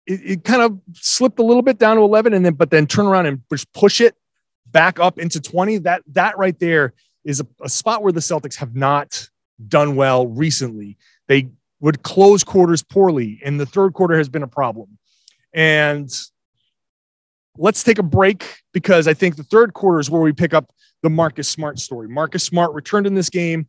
it, 0.06 0.20
it 0.24 0.44
kind 0.44 0.62
of 0.62 0.78
slipped 0.94 1.38
a 1.38 1.42
little 1.42 1.62
bit 1.62 1.78
down 1.78 1.96
to 1.96 2.02
11 2.02 2.34
and 2.34 2.46
then 2.46 2.54
but 2.54 2.70
then 2.70 2.86
turn 2.86 3.06
around 3.06 3.26
and 3.26 3.46
push 3.48 3.66
push 3.74 4.00
it 4.00 4.14
back 4.66 5.00
up 5.00 5.18
into 5.18 5.40
20. 5.40 5.78
That 5.78 6.02
that 6.12 6.38
right 6.38 6.58
there 6.58 6.94
is 7.24 7.40
a, 7.40 7.46
a 7.62 7.68
spot 7.68 8.02
where 8.02 8.12
the 8.12 8.20
Celtics 8.20 8.56
have 8.56 8.76
not 8.76 9.28
done 9.66 9.96
well 9.96 10.26
recently. 10.26 10.96
They 11.26 11.48
would 11.84 12.02
close 12.02 12.42
quarters 12.42 12.82
poorly, 12.82 13.38
and 13.44 13.60
the 13.60 13.66
third 13.66 13.92
quarter 13.92 14.16
has 14.16 14.26
been 14.26 14.42
a 14.42 14.48
problem. 14.48 14.96
And 15.52 16.10
let's 17.58 17.82
take 17.82 17.98
a 17.98 18.02
break 18.02 18.62
because 18.72 19.06
I 19.06 19.12
think 19.12 19.36
the 19.36 19.42
third 19.42 19.74
quarter 19.74 20.00
is 20.00 20.08
where 20.08 20.22
we 20.22 20.32
pick 20.32 20.54
up 20.54 20.72
the 21.02 21.10
Marcus 21.10 21.46
Smart 21.46 21.78
story. 21.78 22.08
Marcus 22.08 22.42
Smart 22.42 22.72
returned 22.72 23.06
in 23.06 23.12
this 23.12 23.28
game. 23.28 23.66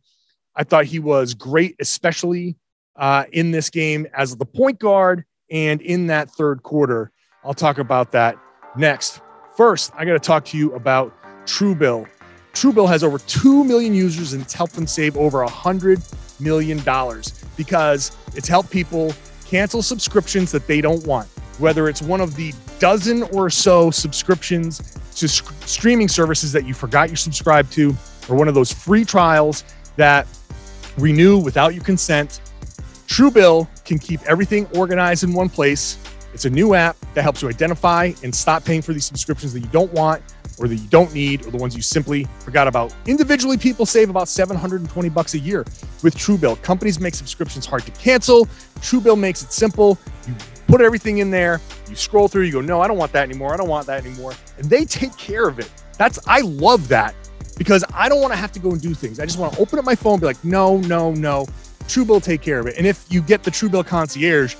I 0.56 0.64
thought 0.64 0.86
he 0.86 0.98
was 0.98 1.34
great, 1.34 1.76
especially 1.82 2.56
uh, 2.96 3.26
in 3.34 3.52
this 3.52 3.70
game 3.70 4.08
as 4.14 4.38
the 4.38 4.46
point 4.46 4.80
guard 4.80 5.26
and 5.52 5.82
in 5.82 6.08
that 6.08 6.32
third 6.32 6.64
quarter. 6.64 7.12
I'll 7.44 7.54
talk 7.54 7.80
about 7.80 8.14
that 8.14 8.38
next. 8.78 9.20
First, 9.58 9.92
I 9.94 10.06
got 10.06 10.14
to 10.14 10.20
talk 10.20 10.46
to 10.46 10.58
you 10.58 10.74
about 10.74 11.14
Truebill. 11.46 12.08
Truebill 12.54 12.88
has 12.88 13.04
over 13.04 13.18
2 13.18 13.66
million 13.66 13.94
users 13.94 14.32
and 14.32 14.42
it's 14.42 14.54
helped 14.54 14.76
them 14.76 14.88
save 14.88 15.18
over 15.18 15.46
$100 15.46 16.40
million 16.40 16.80
because 17.58 18.16
it's 18.36 18.48
helped 18.48 18.70
people 18.70 19.14
cancel 19.46 19.82
subscriptions 19.82 20.52
that 20.52 20.68
they 20.68 20.82
don't 20.82 21.06
want, 21.06 21.28
whether 21.60 21.88
it's 21.88 22.02
one 22.02 22.22
of 22.22 22.36
the 22.36 22.54
dozen 22.80 23.24
or 23.24 23.50
so 23.50 23.92
subscriptions 23.92 25.00
to 25.16 25.28
sc- 25.28 25.54
streaming 25.66 26.08
services 26.08 26.52
that 26.52 26.66
you 26.66 26.74
forgot 26.74 27.10
you're 27.10 27.16
subscribed 27.16 27.72
to, 27.74 27.96
or 28.30 28.36
one 28.36 28.48
of 28.48 28.56
those 28.56 28.72
free 28.72 29.06
trials 29.06 29.64
that 29.96 30.28
renew 30.98 31.38
without 31.38 31.74
your 31.74 31.84
consent. 31.84 32.42
Truebill 33.08 33.68
can 33.86 34.00
keep 34.00 34.22
everything 34.24 34.68
organized 34.76 35.24
in 35.24 35.34
one 35.34 35.50
place. 35.50 35.98
It's 36.34 36.46
a 36.46 36.50
new 36.50 36.74
app 36.74 36.98
that 37.14 37.22
helps 37.22 37.42
you 37.42 37.50
identify 37.50 38.12
and 38.24 38.34
stop 38.34 38.66
paying 38.66 38.82
for 38.82 38.94
these 38.94 39.06
subscriptions 39.06 39.54
that 39.54 39.62
you 39.62 39.68
don't 39.68 39.92
want 39.94 40.22
or 40.60 40.68
that 40.68 40.76
you 40.76 40.88
don't 40.88 41.14
need 41.14 41.46
or 41.46 41.52
the 41.52 41.58
ones 41.58 41.76
you 41.76 41.82
simply 41.82 42.28
forgot 42.40 42.68
about. 42.68 42.94
Individually, 43.06 43.58
people 43.58 43.86
save 43.86 44.10
about 44.10 44.28
720 44.28 45.10
bucks 45.10 45.34
a 45.34 45.40
year 45.40 45.66
with 46.04 46.16
Truebill. 46.16 46.62
Companies 46.62 47.00
make 47.00 47.14
subscriptions 47.16 47.66
hard 47.66 47.86
to 47.86 47.92
cancel. 47.92 48.46
Truebill 48.80 49.20
makes 49.20 49.44
it 49.44 49.52
simple. 49.52 49.98
You 50.28 50.34
put 50.68 50.82
everything 50.82 51.20
in 51.20 51.30
there, 51.30 51.62
you 51.90 51.96
scroll 51.96 52.28
through, 52.28 52.44
you 52.44 52.52
go, 52.52 52.62
"No, 52.62 52.82
I 52.82 52.88
don't 52.88 52.98
want 52.98 53.12
that 53.14 53.28
anymore. 53.30 53.54
I 53.54 53.58
don't 53.58 53.70
want 53.70 53.88
that 53.88 54.06
anymore." 54.06 54.34
And 54.58 54.70
they 54.70 54.86
take 54.86 55.16
care 55.18 55.48
of 55.48 55.60
it. 55.60 55.70
That's 55.98 56.20
I 56.28 56.42
love 56.42 56.88
that 56.90 57.16
because 57.58 57.84
I 57.94 58.10
don't 58.10 58.22
want 58.22 58.34
to 58.34 58.38
have 58.38 58.52
to 58.54 58.60
go 58.60 58.72
and 58.72 58.82
do 58.82 58.94
things. 58.94 59.20
I 59.20 59.26
just 59.26 59.38
want 59.38 59.54
to 59.54 59.60
open 59.60 59.80
up 59.80 59.86
my 59.86 59.96
phone 59.96 60.20
be 60.20 60.26
like, 60.26 60.44
"No, 60.44 60.78
no, 60.78 61.12
no." 61.12 61.46
Truebill 61.88 62.24
take 62.24 62.42
care 62.42 62.60
of 62.60 62.66
it. 62.66 62.76
And 62.78 62.88
if 62.88 63.06
you 63.10 63.22
get 63.22 63.44
the 63.44 63.52
Truebill 63.52 63.86
concierge, 63.86 64.56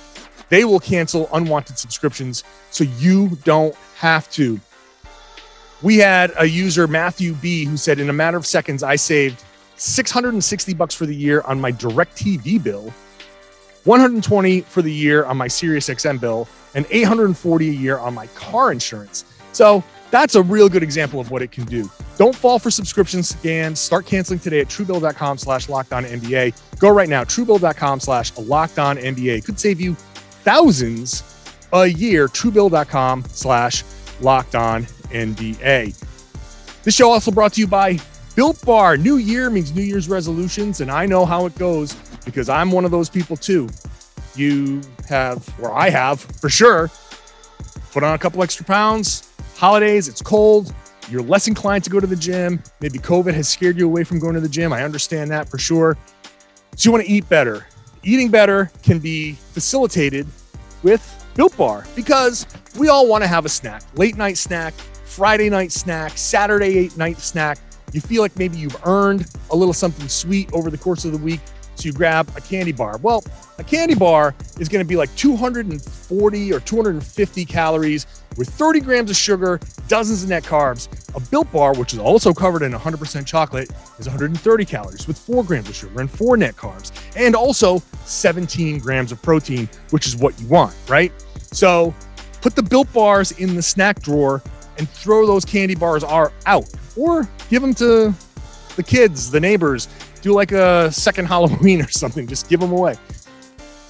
they 0.48 0.64
will 0.64 0.78
cancel 0.78 1.28
unwanted 1.32 1.76
subscriptions 1.76 2.44
so 2.70 2.84
you 2.84 3.36
don't 3.42 3.74
have 3.96 4.30
to 4.30 4.60
we 5.82 5.98
had 5.98 6.32
a 6.38 6.46
user, 6.46 6.86
Matthew 6.86 7.34
B, 7.34 7.64
who 7.64 7.76
said, 7.76 8.00
in 8.00 8.08
a 8.08 8.12
matter 8.12 8.36
of 8.36 8.46
seconds, 8.46 8.82
I 8.82 8.96
saved 8.96 9.44
660 9.76 10.74
bucks 10.74 10.94
for 10.94 11.06
the 11.06 11.14
year 11.14 11.42
on 11.42 11.60
my 11.60 11.72
DirecTV 11.72 12.62
bill. 12.62 12.92
120 13.84 14.62
for 14.62 14.82
the 14.82 14.92
year 14.92 15.24
on 15.26 15.36
my 15.36 15.46
Sirius 15.46 15.88
XM 15.88 16.20
bill, 16.20 16.48
and 16.74 16.86
840 16.90 17.68
a 17.68 17.72
year 17.72 17.98
on 17.98 18.14
my 18.14 18.26
car 18.28 18.72
insurance. 18.72 19.24
So 19.52 19.82
that's 20.10 20.34
a 20.34 20.42
real 20.42 20.68
good 20.68 20.82
example 20.82 21.20
of 21.20 21.30
what 21.30 21.42
it 21.42 21.52
can 21.52 21.64
do. 21.64 21.88
Don't 22.16 22.34
fall 22.34 22.58
for 22.58 22.70
subscription 22.70 23.20
scams. 23.20 23.76
Start 23.76 24.06
canceling 24.06 24.40
today 24.40 24.60
at 24.60 24.68
truebill.com 24.68 25.38
slash 25.38 25.68
NBA. 26.04 26.78
Go 26.78 26.90
right 26.90 27.08
now, 27.08 27.24
truebill.com 27.24 28.00
slash 28.00 28.32
NBA. 28.32 29.44
Could 29.44 29.60
save 29.60 29.80
you 29.80 29.94
thousands 29.94 31.22
a 31.72 31.86
year. 31.86 32.28
Truebill.com 32.28 33.24
slash 33.28 33.84
NBA. 35.06 36.82
This 36.82 36.94
show 36.94 37.10
also 37.10 37.30
brought 37.30 37.54
to 37.54 37.60
you 37.60 37.66
by 37.66 37.98
Built 38.36 38.64
Bar. 38.64 38.96
New 38.96 39.16
year 39.16 39.50
means 39.50 39.74
New 39.74 39.82
Year's 39.82 40.08
resolutions, 40.08 40.80
and 40.80 40.90
I 40.90 41.06
know 41.06 41.24
how 41.24 41.46
it 41.46 41.56
goes 41.56 41.94
because 42.24 42.48
I'm 42.48 42.70
one 42.70 42.84
of 42.84 42.90
those 42.90 43.08
people 43.08 43.36
too. 43.36 43.68
You 44.34 44.82
have, 45.08 45.48
or 45.60 45.72
I 45.72 45.88
have 45.88 46.20
for 46.20 46.48
sure, 46.48 46.90
put 47.92 48.04
on 48.04 48.14
a 48.14 48.18
couple 48.18 48.42
extra 48.42 48.64
pounds. 48.64 49.32
Holidays, 49.56 50.06
it's 50.06 50.20
cold. 50.20 50.74
You're 51.08 51.22
less 51.22 51.48
inclined 51.48 51.84
to 51.84 51.90
go 51.90 52.00
to 52.00 52.06
the 52.06 52.16
gym. 52.16 52.62
Maybe 52.80 52.98
COVID 52.98 53.32
has 53.34 53.48
scared 53.48 53.78
you 53.78 53.86
away 53.86 54.04
from 54.04 54.18
going 54.18 54.34
to 54.34 54.40
the 54.40 54.48
gym. 54.48 54.72
I 54.72 54.82
understand 54.82 55.30
that 55.30 55.48
for 55.48 55.56
sure. 55.56 55.96
So 56.76 56.88
you 56.88 56.92
want 56.92 57.06
to 57.06 57.10
eat 57.10 57.28
better. 57.28 57.66
Eating 58.02 58.30
better 58.30 58.70
can 58.82 58.98
be 58.98 59.32
facilitated 59.32 60.26
with 60.82 61.02
Built 61.34 61.56
Bar 61.56 61.86
because 61.96 62.46
we 62.78 62.88
all 62.88 63.08
want 63.08 63.24
to 63.24 63.28
have 63.28 63.44
a 63.44 63.48
snack, 63.48 63.82
late 63.94 64.16
night 64.16 64.36
snack, 64.36 64.74
Friday 65.16 65.48
night 65.48 65.72
snack, 65.72 66.12
Saturday 66.18 66.90
night 66.94 67.16
snack. 67.16 67.56
You 67.94 68.02
feel 68.02 68.20
like 68.20 68.36
maybe 68.36 68.58
you've 68.58 68.76
earned 68.84 69.26
a 69.48 69.56
little 69.56 69.72
something 69.72 70.08
sweet 70.08 70.52
over 70.52 70.70
the 70.70 70.76
course 70.76 71.06
of 71.06 71.12
the 71.12 71.18
week. 71.18 71.40
So 71.76 71.86
you 71.86 71.94
grab 71.94 72.30
a 72.36 72.40
candy 72.42 72.72
bar. 72.72 72.98
Well, 72.98 73.24
a 73.56 73.64
candy 73.64 73.94
bar 73.94 74.34
is 74.60 74.68
going 74.68 74.84
to 74.84 74.88
be 74.88 74.94
like 74.94 75.14
240 75.16 76.52
or 76.52 76.60
250 76.60 77.44
calories 77.46 78.06
with 78.36 78.50
30 78.50 78.80
grams 78.80 79.08
of 79.08 79.16
sugar, 79.16 79.58
dozens 79.88 80.22
of 80.22 80.28
net 80.28 80.42
carbs. 80.42 80.86
A 81.16 81.30
built 81.30 81.50
bar, 81.50 81.72
which 81.72 81.94
is 81.94 81.98
also 81.98 82.34
covered 82.34 82.60
in 82.60 82.72
100% 82.72 83.26
chocolate, 83.26 83.70
is 83.98 84.06
130 84.06 84.64
calories 84.66 85.06
with 85.08 85.16
4 85.16 85.42
grams 85.44 85.70
of 85.70 85.74
sugar 85.74 85.98
and 85.98 86.10
4 86.10 86.36
net 86.36 86.56
carbs, 86.56 86.92
and 87.16 87.34
also 87.34 87.78
17 88.04 88.80
grams 88.80 89.12
of 89.12 89.22
protein, 89.22 89.66
which 89.92 90.06
is 90.06 90.14
what 90.14 90.38
you 90.38 90.46
want, 90.46 90.74
right? 90.88 91.10
So 91.52 91.94
put 92.42 92.54
the 92.54 92.62
built 92.62 92.92
bars 92.92 93.32
in 93.32 93.56
the 93.56 93.62
snack 93.62 94.02
drawer 94.02 94.42
and 94.78 94.88
throw 94.88 95.26
those 95.26 95.44
candy 95.44 95.74
bars 95.74 96.04
are 96.04 96.32
out 96.46 96.68
or 96.96 97.28
give 97.48 97.62
them 97.62 97.74
to 97.74 98.14
the 98.76 98.82
kids, 98.82 99.30
the 99.30 99.40
neighbors, 99.40 99.88
do 100.22 100.32
like 100.32 100.52
a 100.52 100.90
second 100.92 101.24
Halloween 101.28 101.82
or 101.82 101.88
something. 101.88 102.26
Just 102.26 102.48
give 102.48 102.60
them 102.60 102.72
away. 102.72 102.96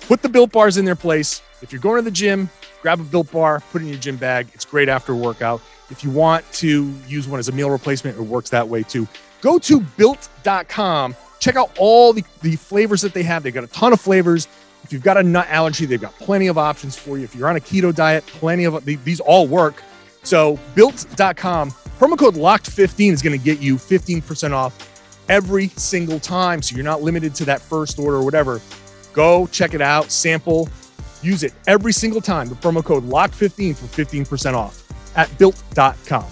Put 0.03 0.23
the 0.23 0.29
built 0.29 0.53
bars 0.53 0.77
in 0.77 0.85
their 0.85 0.97
place. 0.97 1.43
If 1.63 1.73
you're 1.73 1.81
going 1.81 1.97
to 1.97 2.03
the 2.03 2.11
gym, 2.11 2.49
grab 2.83 3.01
a 3.01 3.05
built 3.05 3.33
bar, 3.33 3.61
put 3.73 3.83
it 3.83 3.87
in 3.87 3.91
your 3.91 4.01
gym 4.01 4.17
bag. 4.17 4.49
It's 4.55 4.65
great 4.65 4.89
after 4.89 5.13
a 5.13 5.17
workout. 5.17 5.61
If 5.91 6.05
you 6.05 6.11
want 6.11 6.51
to 6.55 6.93
use 7.09 7.27
one 7.27 7.39
as 7.39 7.49
a 7.49 7.53
meal 7.53 7.71
replacement, 7.71 8.17
it 8.17 8.23
works 8.23 8.51
that 8.51 8.69
way 8.69 8.83
too. 8.83 9.09
Go 9.41 9.59
to 9.61 9.81
built.com. 9.81 11.17
Check 11.39 11.57
out 11.57 11.77
all 11.79 12.13
the, 12.13 12.25
the 12.43 12.57
flavors 12.57 13.03
that 13.03 13.15
they 13.15 13.23
have. 13.23 13.43
They've 13.43 13.55
got 13.55 13.65
a 13.65 13.69
ton 13.69 13.93
of 13.93 14.01
flavors. 14.01 14.49
If 14.85 14.93
you've 14.93 15.03
got 15.03 15.17
a 15.17 15.23
nut 15.23 15.47
allergy, 15.49 15.87
they've 15.87 16.01
got 16.01 16.15
plenty 16.15 16.47
of 16.47 16.59
options 16.59 16.97
for 16.97 17.19
you. 17.19 17.25
If 17.25 17.35
you're 17.35 17.49
on 17.49 17.57
a 17.57 17.61
keto 17.61 17.95
diet, 17.95 18.25
plenty 18.27 18.65
of 18.65 18.85
these 18.85 19.21
all 19.21 19.47
work. 19.47 19.83
So 20.27 20.59
built.com, 20.75 21.71
promo 21.71 22.19
code 22.19 22.35
locked15 22.35 23.13
is 23.13 23.23
going 23.23 23.39
to 23.39 23.43
get 23.43 23.61
you 23.61 23.77
15% 23.77 24.51
off 24.51 25.25
every 25.29 25.69
single 25.69 26.19
time. 26.19 26.61
So 26.63 26.75
you're 26.75 26.85
not 26.85 27.01
limited 27.01 27.33
to 27.37 27.45
that 27.45 27.61
first 27.61 28.01
order 28.01 28.17
or 28.17 28.25
whatever. 28.25 28.61
Go 29.13 29.47
check 29.47 29.73
it 29.73 29.81
out, 29.81 30.11
sample, 30.11 30.69
use 31.23 31.45
it 31.45 31.55
every 31.69 31.93
single 31.93 32.21
time. 32.21 32.49
The 32.49 32.57
promo 32.57 32.85
code 32.85 33.05
LOCK15 33.05 33.77
for 33.77 33.87
15% 34.05 34.55
off 34.55 34.83
at 35.17 35.39
built.com. 35.39 36.27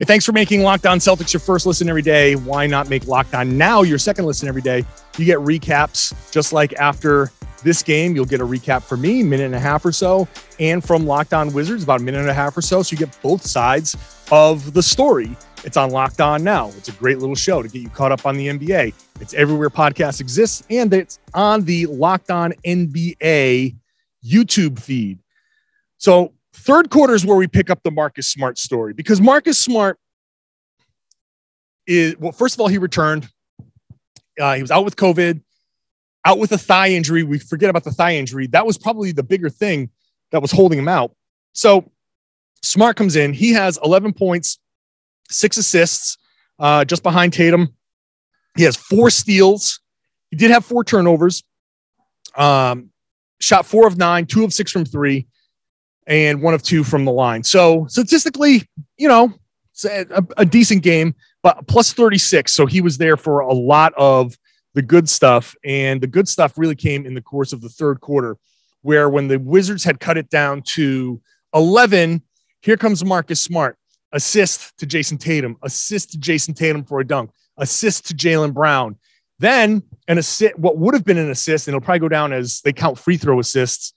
Hey, 0.00 0.06
thanks 0.06 0.24
for 0.24 0.32
making 0.32 0.62
Locked 0.62 0.86
On 0.86 0.98
Celtics 0.98 1.34
your 1.34 1.40
first 1.40 1.66
listen 1.66 1.86
every 1.86 2.00
day. 2.00 2.34
Why 2.34 2.66
not 2.66 2.88
make 2.88 3.06
Locked 3.06 3.34
On 3.34 3.58
Now 3.58 3.82
your 3.82 3.98
second 3.98 4.24
listen 4.24 4.48
every 4.48 4.62
day? 4.62 4.82
You 5.18 5.26
get 5.26 5.36
recaps 5.40 6.32
just 6.32 6.54
like 6.54 6.72
after 6.80 7.30
this 7.62 7.82
game. 7.82 8.14
You'll 8.14 8.24
get 8.24 8.40
a 8.40 8.46
recap 8.46 8.82
from 8.82 9.02
me, 9.02 9.22
minute 9.22 9.44
and 9.44 9.54
a 9.54 9.60
half 9.60 9.84
or 9.84 9.92
so, 9.92 10.26
and 10.58 10.82
from 10.82 11.04
Locked 11.04 11.34
On 11.34 11.52
Wizards, 11.52 11.84
about 11.84 12.00
a 12.00 12.02
minute 12.02 12.22
and 12.22 12.30
a 12.30 12.34
half 12.34 12.56
or 12.56 12.62
so. 12.62 12.82
So 12.82 12.94
you 12.94 12.96
get 12.96 13.14
both 13.20 13.44
sides 13.44 13.94
of 14.32 14.72
the 14.72 14.82
story 14.82 15.36
it's 15.64 15.76
on 15.76 15.90
Locked 15.90 16.22
On 16.22 16.42
Now. 16.42 16.68
It's 16.78 16.88
a 16.88 16.92
great 16.92 17.18
little 17.18 17.34
show 17.34 17.62
to 17.62 17.68
get 17.68 17.82
you 17.82 17.90
caught 17.90 18.10
up 18.10 18.24
on 18.24 18.38
the 18.38 18.48
NBA. 18.48 18.94
It's 19.20 19.34
everywhere 19.34 19.68
podcasts 19.68 20.20
exist, 20.20 20.64
and 20.70 20.94
it's 20.94 21.18
on 21.34 21.64
the 21.64 21.84
Locked 21.84 22.30
On 22.30 22.52
NBA 22.64 23.76
YouTube 24.24 24.78
feed. 24.78 25.18
So, 25.98 26.32
third 26.52 26.90
quarter 26.90 27.14
is 27.14 27.24
where 27.24 27.36
we 27.36 27.46
pick 27.46 27.70
up 27.70 27.82
the 27.82 27.90
Marcus 27.90 28.28
Smart 28.28 28.58
story 28.58 28.92
because 28.92 29.20
Marcus 29.20 29.58
Smart 29.58 29.98
is, 31.86 32.16
well, 32.18 32.32
first 32.32 32.54
of 32.54 32.60
all, 32.60 32.68
he 32.68 32.78
returned. 32.78 33.28
Uh, 34.38 34.54
he 34.54 34.62
was 34.62 34.70
out 34.70 34.84
with 34.84 34.96
COVID, 34.96 35.42
out 36.24 36.38
with 36.38 36.52
a 36.52 36.58
thigh 36.58 36.90
injury. 36.90 37.22
We 37.22 37.38
forget 37.38 37.70
about 37.70 37.84
the 37.84 37.90
thigh 37.90 38.14
injury. 38.14 38.46
That 38.48 38.66
was 38.66 38.78
probably 38.78 39.12
the 39.12 39.22
bigger 39.22 39.50
thing 39.50 39.90
that 40.32 40.40
was 40.40 40.52
holding 40.52 40.78
him 40.78 40.88
out. 40.88 41.14
So, 41.52 41.90
Smart 42.62 42.96
comes 42.96 43.16
in. 43.16 43.32
He 43.32 43.52
has 43.52 43.78
11 43.82 44.12
points, 44.12 44.58
six 45.30 45.56
assists, 45.56 46.18
uh, 46.58 46.84
just 46.84 47.02
behind 47.02 47.32
Tatum. 47.32 47.74
He 48.56 48.64
has 48.64 48.76
four 48.76 49.10
steals. 49.10 49.80
He 50.30 50.36
did 50.36 50.50
have 50.50 50.64
four 50.64 50.84
turnovers. 50.84 51.42
Um, 52.36 52.90
shot 53.40 53.66
four 53.66 53.86
of 53.86 53.96
nine, 53.96 54.26
two 54.26 54.44
of 54.44 54.52
six 54.52 54.70
from 54.70 54.84
three, 54.84 55.26
and 56.06 56.42
one 56.42 56.54
of 56.54 56.62
two 56.62 56.84
from 56.84 57.04
the 57.04 57.12
line. 57.12 57.44
So 57.44 57.86
statistically, 57.88 58.68
you 58.96 59.08
know, 59.08 59.32
a, 59.84 60.24
a, 60.36 60.44
decent 60.44 60.82
game, 60.82 61.14
but 61.42 61.66
plus 61.66 61.92
36. 61.92 62.52
So 62.52 62.66
he 62.66 62.80
was 62.80 62.98
there 62.98 63.16
for 63.16 63.40
a 63.40 63.52
lot 63.52 63.94
of 63.96 64.36
the 64.74 64.82
good 64.82 65.08
stuff. 65.08 65.54
And 65.64 66.00
the 66.00 66.06
good 66.06 66.28
stuff 66.28 66.58
really 66.58 66.74
came 66.74 67.06
in 67.06 67.14
the 67.14 67.22
course 67.22 67.52
of 67.52 67.60
the 67.60 67.68
third 67.68 68.00
quarter, 68.00 68.36
where 68.82 69.08
when 69.08 69.28
the 69.28 69.38
Wizards 69.38 69.84
had 69.84 70.00
cut 70.00 70.18
it 70.18 70.28
down 70.30 70.62
to 70.62 71.20
11, 71.54 72.22
here 72.62 72.76
comes 72.76 73.04
Marcus 73.04 73.40
Smart 73.40 73.76
assist 74.12 74.76
to 74.78 74.86
Jayson 74.86 75.18
Tatum, 75.18 75.56
assist 75.62 76.12
to 76.12 76.18
Jayson 76.18 76.54
Tatum 76.54 76.84
for 76.84 77.00
a 77.00 77.06
dunk, 77.06 77.30
assist 77.56 78.08
to 78.08 78.14
Jaylen 78.14 78.52
Brown. 78.52 78.96
Then 79.38 79.82
an 80.08 80.18
assist, 80.18 80.58
what 80.58 80.76
would 80.76 80.94
have 80.94 81.04
been 81.04 81.16
an 81.16 81.30
assist, 81.30 81.66
and 81.66 81.74
it'll 81.74 81.84
probably 81.84 82.00
go 82.00 82.08
down 82.08 82.32
as 82.32 82.60
they 82.62 82.72
count 82.72 82.98
free 82.98 83.16
throw 83.16 83.38
assists, 83.38 83.94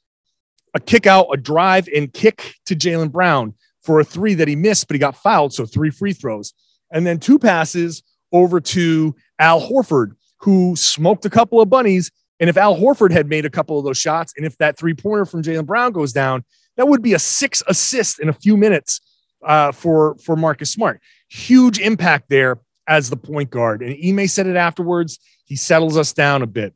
a 0.74 0.80
kick 0.80 1.06
out, 1.06 1.28
a 1.32 1.38
drive, 1.38 1.88
and 1.96 2.12
kick 2.12 2.56
to 2.66 2.76
Jaylen 2.76 3.12
Brown 3.12 3.54
for 3.82 4.00
a 4.00 4.04
three 4.04 4.34
that 4.36 4.48
he 4.48 4.56
missed, 4.56 4.88
but 4.88 4.96
he 4.96 5.00
got 5.00 5.16
fouled. 5.16 5.54
So 5.54 5.66
three 5.66 5.90
free 5.90 6.14
throws. 6.14 6.54
And 6.92 7.06
then 7.06 7.20
two 7.20 7.40
passes 7.40 8.04
over 8.32 8.60
to 8.60 9.16
Al 9.40 9.62
Horford, 9.62 10.12
who 10.40 10.76
smoked 10.76 11.26
a 11.26 11.30
couple 11.30 11.62
of 11.62 11.70
bunnies. 11.70 12.12
And 12.40 12.50
if 12.50 12.58
Al 12.58 12.76
Horford 12.76 13.12
had 13.12 13.28
made 13.28 13.46
a 13.46 13.50
couple 13.50 13.78
of 13.78 13.86
those 13.86 13.98
shots, 13.98 14.34
and 14.36 14.46
if 14.46 14.58
that 14.58 14.78
three 14.78 14.94
pointer 14.94 15.26
from 15.26 15.44
Jaylen 15.44 15.66
Brown 15.66 15.92
goes 15.92 16.14
down, 16.14 16.44
that 16.78 16.88
would 16.88 17.02
be 17.02 17.14
a 17.14 17.20
six 17.20 17.62
assist 17.68 18.20
in 18.20 18.30
a 18.30 18.34
few 18.34 18.58
minutes 18.58 19.02
uh, 19.46 19.72
for 19.72 20.16
for 20.24 20.36
Marcus 20.36 20.72
Smart. 20.72 21.02
Huge 21.30 21.80
impact 21.80 22.30
there 22.30 22.60
as 22.88 23.10
the 23.10 23.18
point 23.18 23.50
guard. 23.50 23.82
And 23.82 23.96
Ime 24.04 24.28
said 24.28 24.48
it 24.48 24.56
afterwards. 24.56 25.20
He 25.46 25.56
settles 25.56 25.98
us 25.98 26.14
down 26.14 26.42
a 26.42 26.48
bit. 26.48 26.74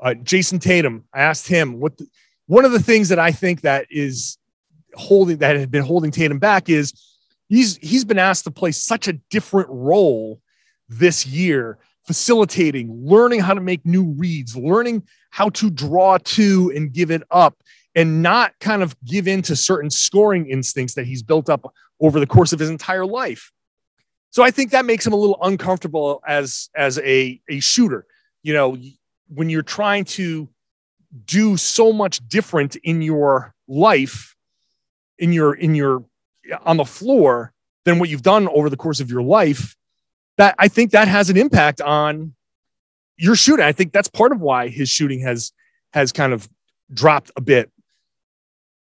Uh, 0.00 0.14
Jayson 0.14 0.60
Tatum, 0.60 1.04
I 1.12 1.22
asked 1.22 1.48
him 1.48 1.80
what 1.80 1.96
the, 1.96 2.06
one 2.48 2.64
of 2.64 2.72
the 2.72 2.82
things 2.82 3.10
that 3.10 3.18
I 3.18 3.30
think 3.30 3.60
that 3.60 3.86
is 3.90 4.38
holding 4.94 5.36
that 5.38 5.56
had 5.56 5.70
been 5.70 5.84
holding 5.84 6.10
Tatum 6.10 6.38
back 6.38 6.68
is 6.68 6.92
he's 7.48 7.76
he's 7.76 8.04
been 8.04 8.18
asked 8.18 8.44
to 8.44 8.50
play 8.50 8.72
such 8.72 9.06
a 9.06 9.12
different 9.30 9.68
role 9.70 10.40
this 10.88 11.26
year, 11.26 11.78
facilitating, 12.06 12.90
learning 13.06 13.40
how 13.40 13.52
to 13.52 13.60
make 13.60 13.84
new 13.84 14.14
reads, 14.16 14.56
learning 14.56 15.06
how 15.30 15.50
to 15.50 15.70
draw 15.70 16.16
to 16.18 16.72
and 16.74 16.92
give 16.92 17.10
it 17.10 17.22
up, 17.30 17.62
and 17.94 18.22
not 18.22 18.58
kind 18.60 18.82
of 18.82 18.96
give 19.04 19.28
in 19.28 19.42
to 19.42 19.54
certain 19.54 19.90
scoring 19.90 20.48
instincts 20.50 20.94
that 20.94 21.06
he's 21.06 21.22
built 21.22 21.50
up 21.50 21.72
over 22.00 22.18
the 22.18 22.26
course 22.26 22.54
of 22.54 22.58
his 22.58 22.70
entire 22.70 23.04
life. 23.04 23.52
So 24.30 24.42
I 24.42 24.50
think 24.50 24.70
that 24.70 24.86
makes 24.86 25.06
him 25.06 25.12
a 25.12 25.16
little 25.16 25.38
uncomfortable 25.42 26.22
as 26.26 26.70
as 26.74 26.98
a 27.00 27.38
a 27.50 27.60
shooter. 27.60 28.06
You 28.42 28.54
know, 28.54 28.78
when 29.28 29.50
you're 29.50 29.62
trying 29.62 30.04
to 30.04 30.48
do 31.24 31.56
so 31.56 31.92
much 31.92 32.26
different 32.28 32.76
in 32.76 33.02
your 33.02 33.54
life, 33.66 34.36
in 35.18 35.32
your 35.32 35.54
in 35.54 35.74
your 35.74 36.04
on 36.64 36.76
the 36.76 36.84
floor 36.84 37.52
than 37.84 37.98
what 37.98 38.08
you've 38.08 38.22
done 38.22 38.48
over 38.48 38.68
the 38.68 38.76
course 38.76 39.00
of 39.00 39.10
your 39.10 39.22
life, 39.22 39.76
that 40.36 40.54
I 40.58 40.68
think 40.68 40.90
that 40.92 41.08
has 41.08 41.30
an 41.30 41.36
impact 41.36 41.80
on 41.80 42.34
your 43.16 43.34
shooting. 43.34 43.64
I 43.64 43.72
think 43.72 43.92
that's 43.92 44.08
part 44.08 44.32
of 44.32 44.40
why 44.40 44.68
his 44.68 44.88
shooting 44.88 45.20
has 45.20 45.52
has 45.92 46.12
kind 46.12 46.32
of 46.32 46.48
dropped 46.92 47.30
a 47.36 47.40
bit. 47.40 47.70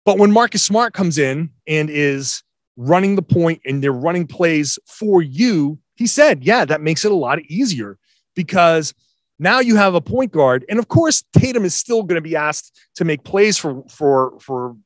But 0.05 0.19
when 0.19 0.33
Marcus 0.33 0.62
Smart 0.62 0.95
comes 0.95 1.19
in 1.19 1.50
and 1.67 1.88
is 1.88 2.43
running 2.76 3.17
the 3.17 3.23
point 3.23 3.61
and 3.64 3.83
they're 3.83 3.93
running 3.93 4.26
plays 4.26 4.79
for 4.87 5.23
you, 5.23 5.79
he 5.95 6.07
said, 6.07 6.43
yeah, 6.43 6.64
that 6.64 6.81
makes 6.81 7.05
it 7.05 7.12
a 7.12 7.17
lot 7.17 7.41
easier 7.43 7.99
because 8.35 8.95
Now 9.39 9.61
you 9.61 9.77
have 9.77 9.95
a 9.95 10.01
point 10.01 10.33
guard, 10.33 10.65
and 10.69 10.79
of 10.79 10.89
course 10.89 11.25
Tatum 11.37 11.65
is 11.65 11.75
still 11.75 12.03
going 12.03 12.17
to 12.17 12.29
be 12.29 12.37
asked 12.37 12.79
to 12.97 13.05
make 13.05 13.25
plays 13.25 13.59
for 13.59 13.83
for 13.89 14.39
for 14.41 14.77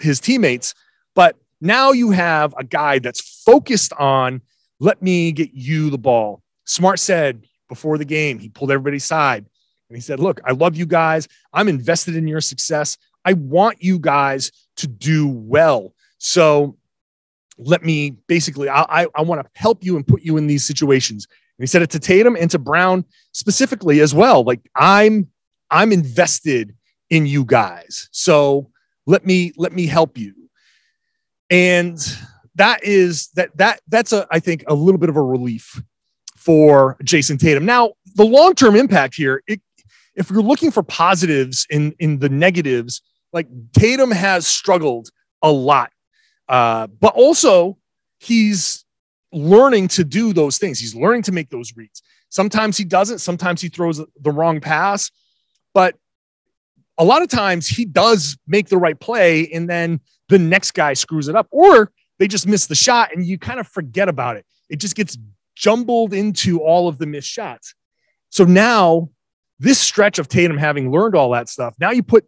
his 0.00 0.20
teammates, 0.20 0.74
but 1.14 1.36
now 1.60 1.92
you 1.92 2.10
have 2.10 2.54
a 2.58 2.64
guy 2.64 2.98
that's 2.98 3.42
focused 3.44 3.92
on 3.94 4.42
let 4.80 5.00
me 5.00 5.30
get 5.30 5.50
you 5.52 5.90
the 5.90 5.98
ball. 5.98 6.42
Smart 6.64 6.98
said 6.98 7.44
before 7.68 7.98
the 7.98 8.04
game, 8.04 8.40
he 8.40 8.48
pulled 8.48 8.72
everybody 8.72 8.96
aside 8.96 9.46
and 9.88 9.96
he 9.96 10.00
said, 10.00 10.18
Look, 10.18 10.40
I 10.44 10.52
love 10.52 10.74
you 10.74 10.86
guys. 10.86 11.28
I'm 11.52 11.68
invested 11.68 12.16
in 12.16 12.26
your 12.26 12.40
success. 12.40 12.98
I 13.24 13.34
want 13.34 13.82
you 13.82 13.98
guys 13.98 14.50
to 14.78 14.88
do 14.88 15.28
well. 15.28 15.94
So 16.18 16.76
let 17.58 17.84
me 17.84 18.10
basically, 18.26 18.68
I, 18.68 19.02
I, 19.02 19.06
I 19.14 19.22
want 19.22 19.42
to 19.42 19.50
help 19.54 19.84
you 19.84 19.96
and 19.96 20.06
put 20.06 20.22
you 20.22 20.36
in 20.36 20.48
these 20.48 20.66
situations. 20.66 21.28
He 21.58 21.66
said 21.66 21.82
it 21.82 21.90
to 21.90 21.98
Tatum 21.98 22.36
and 22.36 22.50
to 22.50 22.58
Brown 22.58 23.04
specifically 23.32 24.00
as 24.00 24.14
well. 24.14 24.42
Like 24.42 24.60
I'm, 24.74 25.28
I'm 25.70 25.92
invested 25.92 26.74
in 27.10 27.26
you 27.26 27.44
guys. 27.44 28.08
So 28.12 28.70
let 29.06 29.24
me, 29.24 29.52
let 29.56 29.72
me 29.72 29.86
help 29.86 30.18
you. 30.18 30.34
And 31.50 31.98
that 32.54 32.82
is 32.84 33.28
that, 33.34 33.56
that, 33.58 33.80
that's 33.88 34.12
a, 34.12 34.26
I 34.30 34.38
think 34.38 34.64
a 34.66 34.74
little 34.74 34.98
bit 34.98 35.08
of 35.08 35.16
a 35.16 35.22
relief 35.22 35.82
for 36.36 36.96
Jayson 37.04 37.38
Tatum. 37.38 37.64
Now, 37.64 37.92
the 38.14 38.24
long-term 38.24 38.74
impact 38.74 39.14
here, 39.14 39.42
it, 39.46 39.60
if 40.14 40.30
you're 40.30 40.42
looking 40.42 40.70
for 40.70 40.82
positives 40.82 41.66
in, 41.70 41.94
in 41.98 42.18
the 42.18 42.28
negatives, 42.28 43.00
like 43.32 43.46
Tatum 43.72 44.10
has 44.10 44.46
struggled 44.46 45.10
a 45.42 45.50
lot 45.50 45.92
uh, 46.52 46.86
but 46.86 47.14
also, 47.14 47.78
he's 48.18 48.81
learning 49.32 49.88
to 49.88 50.04
do 50.04 50.32
those 50.32 50.58
things. 50.58 50.78
He's 50.78 50.94
learning 50.94 51.22
to 51.22 51.32
make 51.32 51.50
those 51.50 51.76
reads. 51.76 52.02
Sometimes 52.28 52.76
he 52.76 52.84
doesn't. 52.84 53.18
Sometimes 53.18 53.60
he 53.60 53.68
throws 53.68 53.98
the 53.98 54.30
wrong 54.30 54.60
pass. 54.60 55.10
But 55.74 55.96
a 56.98 57.04
lot 57.04 57.22
of 57.22 57.28
times 57.28 57.66
he 57.66 57.84
does 57.84 58.36
make 58.46 58.68
the 58.68 58.76
right 58.76 58.98
play, 58.98 59.48
and 59.52 59.68
then 59.68 60.00
the 60.28 60.38
next 60.38 60.72
guy 60.72 60.92
screws 60.92 61.28
it 61.28 61.36
up, 61.36 61.48
or 61.50 61.90
they 62.18 62.28
just 62.28 62.46
miss 62.46 62.66
the 62.66 62.74
shot, 62.74 63.14
and 63.14 63.26
you 63.26 63.38
kind 63.38 63.58
of 63.58 63.66
forget 63.66 64.08
about 64.08 64.36
it. 64.36 64.46
It 64.68 64.76
just 64.76 64.94
gets 64.94 65.16
jumbled 65.54 66.14
into 66.14 66.60
all 66.60 66.88
of 66.88 66.98
the 66.98 67.06
missed 67.06 67.28
shots. 67.28 67.74
So 68.30 68.44
now, 68.44 69.10
this 69.58 69.78
stretch 69.78 70.18
of 70.18 70.28
Tatum 70.28 70.58
having 70.58 70.90
learned 70.90 71.14
all 71.14 71.30
that 71.30 71.48
stuff, 71.48 71.74
now 71.78 71.90
you 71.90 72.02
put 72.02 72.26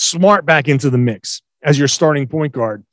Smart 0.00 0.46
back 0.46 0.68
into 0.68 0.90
the 0.90 0.98
mix 0.98 1.42
as 1.60 1.76
your 1.76 1.88
starting 1.88 2.28
point 2.28 2.52
guard 2.52 2.84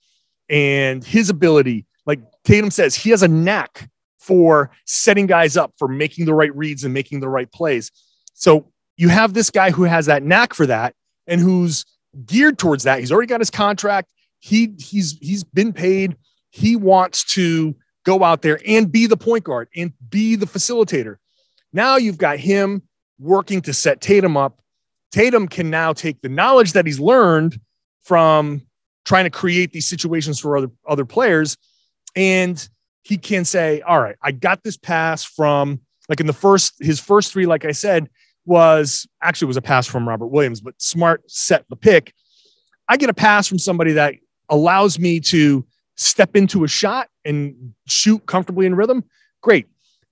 and 0.49 1.03
his 1.03 1.29
ability, 1.29 1.85
like 2.07 2.19
Tatum 2.45 2.71
says, 2.71 2.95
he 2.95 3.09
has 3.09 3.23
a 3.23 3.27
knack 3.27 3.89
for 4.19 4.71
setting 4.85 5.27
guys 5.27 5.57
up 5.57 5.73
for 5.77 5.87
making 5.87 6.25
the 6.25 6.33
right 6.33 6.55
reads 6.55 6.83
and 6.83 6.93
making 6.93 7.19
the 7.19 7.29
right 7.29 7.51
plays. 7.51 7.91
So 8.33 8.71
you 8.97 9.09
have 9.09 9.33
this 9.33 9.49
guy 9.51 9.71
who 9.71 9.83
has 9.83 10.05
that 10.05 10.23
knack 10.23 10.53
for 10.53 10.65
that 10.65 10.95
and 11.27 11.41
who's 11.41 11.85
geared 12.25 12.57
towards 12.57 12.83
that. 12.83 12.99
He's 12.99 13.11
already 13.11 13.27
got 13.27 13.41
his 13.41 13.51
contract. 13.51 14.09
He 14.39 14.73
he's 14.79 15.17
he's 15.19 15.43
been 15.43 15.73
paid. 15.73 16.15
He 16.51 16.75
wants 16.75 17.23
to 17.35 17.75
go 18.03 18.23
out 18.23 18.41
there 18.41 18.59
and 18.65 18.91
be 18.91 19.07
the 19.07 19.17
point 19.17 19.43
guard 19.43 19.67
and 19.75 19.91
be 20.09 20.35
the 20.35 20.45
facilitator. 20.45 21.17
Now 21.73 21.97
you've 21.97 22.17
got 22.17 22.39
him 22.39 22.83
working 23.19 23.61
to 23.61 23.73
set 23.73 24.01
Tatum 24.01 24.37
up. 24.37 24.61
Tatum 25.11 25.47
can 25.47 25.69
now 25.69 25.93
take 25.93 26.21
the 26.21 26.29
knowledge 26.29 26.73
that 26.73 26.85
he's 26.85 26.99
learned 26.99 27.59
from 28.03 28.61
trying 29.03 29.25
to 29.25 29.29
create 29.29 29.71
these 29.71 29.87
situations 29.87 30.39
for 30.39 30.57
other 30.57 30.71
other 30.87 31.05
players 31.05 31.57
and 32.15 32.69
he 33.03 33.17
can 33.17 33.45
say 33.45 33.81
all 33.81 34.00
right 34.00 34.15
i 34.22 34.31
got 34.31 34.63
this 34.63 34.77
pass 34.77 35.24
from 35.24 35.79
like 36.10 36.19
in 36.19 36.27
the 36.27 36.34
first 36.34 36.74
his 36.79 37.00
first 37.00 37.31
three 37.31 37.45
like 37.45 37.65
i 37.65 37.72
said 37.72 38.10
was 38.45 39.07
actually 39.22 39.48
was 39.48 39.57
a 39.57 39.62
pass 39.62 39.88
from 39.88 40.07
robert 40.07 40.27
williams 40.27 40.62
but 40.62 40.74
smart 40.81 41.29
set 41.29 41.65
the 41.69 41.75
pick 41.75 42.13
i 42.88 42.98
get 42.98 43.10
a 43.10 43.13
pass 43.13 43.48
from 43.48 43.60
somebody 43.60 43.93
that 43.93 44.15
allows 44.50 45.00
me 45.00 45.19
to 45.19 45.65
step 45.95 46.36
into 46.36 46.63
a 46.63 46.67
shot 46.67 47.07
and 47.24 47.74
shoot 47.88 48.25
comfortably 48.25 48.65
in 48.65 48.75
rhythm 48.75 49.04
great 49.41 49.67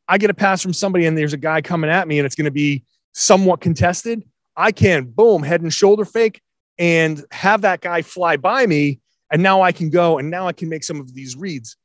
i 0.07 0.17
get 0.17 0.29
a 0.29 0.33
pass 0.33 0.61
from 0.61 0.73
somebody 0.73 1.05
and 1.05 1.17
there's 1.17 1.33
a 1.33 1.37
guy 1.37 1.61
coming 1.61 1.89
at 1.89 2.07
me 2.07 2.19
and 2.19 2.25
it's 2.25 2.35
going 2.35 2.45
to 2.45 2.51
be 2.51 2.83
somewhat 3.13 3.61
contested 3.61 4.23
i 4.55 4.71
can 4.71 5.05
boom 5.05 5.43
head 5.43 5.61
and 5.61 5.73
shoulder 5.73 6.05
fake 6.05 6.41
and 6.77 7.23
have 7.31 7.61
that 7.61 7.81
guy 7.81 8.01
fly 8.01 8.37
by 8.37 8.65
me. 8.65 8.99
And 9.31 9.41
now 9.41 9.61
I 9.61 9.71
can 9.71 9.89
go 9.89 10.17
and 10.17 10.29
now 10.29 10.47
I 10.47 10.53
can 10.53 10.69
make 10.69 10.83
some 10.83 10.99
of 10.99 11.13
these 11.13 11.35
reads. 11.35 11.75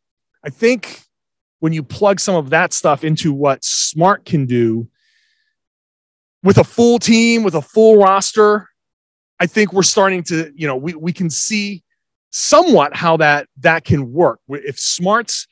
I 0.45 0.51
think 0.51 1.03
when 1.61 1.73
you 1.73 1.83
plug 1.83 2.21
some 2.21 2.37
of 2.37 2.51
that 2.51 2.73
stuff 2.73 3.05
into 3.05 3.33
what 3.33 3.65
Smart 3.65 4.25
can 4.25 4.47
do 4.47 4.89
with 6.43 6.59
a 6.59 6.65
full 6.65 6.99
team, 6.99 7.43
with 7.43 7.55
a 7.55 7.63
full 7.63 7.99
roster, 7.99 8.69
I 9.41 9.47
think 9.47 9.73
we're 9.73 9.83
starting 9.83 10.23
to, 10.25 10.53
you 10.55 10.67
know, 10.67 10.77
we, 10.77 10.95
we 10.95 11.13
can 11.13 11.31
see 11.31 11.83
somewhat 12.31 12.95
how 12.95 13.17
that 13.17 13.49
that 13.61 13.85
can 13.85 14.13
work. 14.13 14.41
If 14.49 14.79
Smart's 14.79 15.47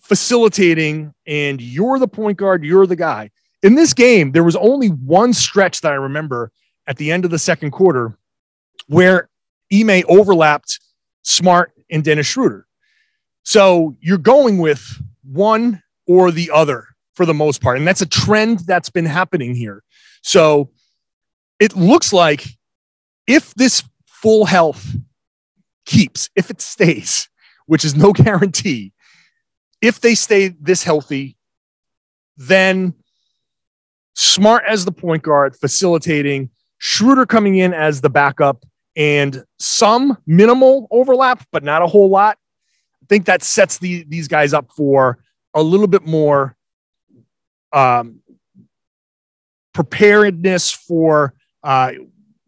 facilitating 0.00 1.12
and 1.26 1.60
you're 1.60 1.98
the 1.98 2.08
point 2.08 2.38
guard, 2.38 2.64
you're 2.64 2.86
the 2.86 2.96
guy. 2.96 3.30
In 3.62 3.74
this 3.74 3.92
game, 3.92 4.32
there 4.32 4.44
was 4.44 4.56
only 4.56 4.88
one 4.88 5.32
stretch 5.34 5.82
that 5.82 5.92
I 5.92 5.96
remember 5.96 6.50
at 6.86 6.96
the 6.96 7.12
end 7.12 7.24
of 7.24 7.30
the 7.30 7.38
second 7.38 7.72
quarter 7.72 8.16
where 8.86 9.28
Ime 9.72 10.02
overlapped 10.08 10.80
Smart 11.22 11.72
and 11.90 12.02
Dennis 12.02 12.26
Schroeder. 12.26 12.66
So 13.42 13.96
you're 14.00 14.18
going 14.18 14.58
with 14.58 15.00
one 15.22 15.82
or 16.06 16.30
the 16.30 16.50
other 16.52 16.86
for 17.14 17.26
the 17.26 17.34
most 17.34 17.60
part. 17.60 17.76
And 17.78 17.86
that's 17.86 18.00
a 18.00 18.06
trend 18.06 18.60
that's 18.60 18.90
been 18.90 19.06
happening 19.06 19.54
here. 19.54 19.82
So 20.22 20.70
it 21.58 21.76
looks 21.76 22.12
like 22.12 22.46
if 23.26 23.54
this 23.54 23.82
full 24.06 24.44
health 24.44 24.94
keeps, 25.86 26.30
if 26.36 26.50
it 26.50 26.60
stays, 26.60 27.28
which 27.66 27.84
is 27.84 27.94
no 27.94 28.12
guarantee, 28.14 28.92
if 29.80 30.00
they 30.00 30.14
stay 30.14 30.48
this 30.48 30.82
healthy, 30.82 31.36
then 32.36 32.94
Smart 34.22 34.64
as 34.68 34.84
the 34.84 34.92
point 34.92 35.22
guard, 35.22 35.56
facilitating, 35.56 36.50
Schroeder 36.76 37.24
coming 37.24 37.56
in 37.56 37.72
as 37.72 38.02
the 38.02 38.10
backup, 38.10 38.66
and 38.94 39.44
some 39.58 40.18
minimal 40.26 40.88
overlap, 40.90 41.46
but 41.52 41.62
not 41.62 41.80
a 41.80 41.86
whole 41.86 42.10
lot. 42.10 42.36
Think 43.10 43.26
that 43.26 43.42
sets 43.42 43.76
the, 43.76 44.04
these 44.08 44.26
guys 44.26 44.54
up 44.54 44.70
for 44.72 45.18
a 45.52 45.62
little 45.62 45.86
bit 45.86 46.06
more 46.06 46.56
um, 47.72 48.20
preparedness 49.74 50.72
for. 50.72 51.34
Uh, 51.62 51.92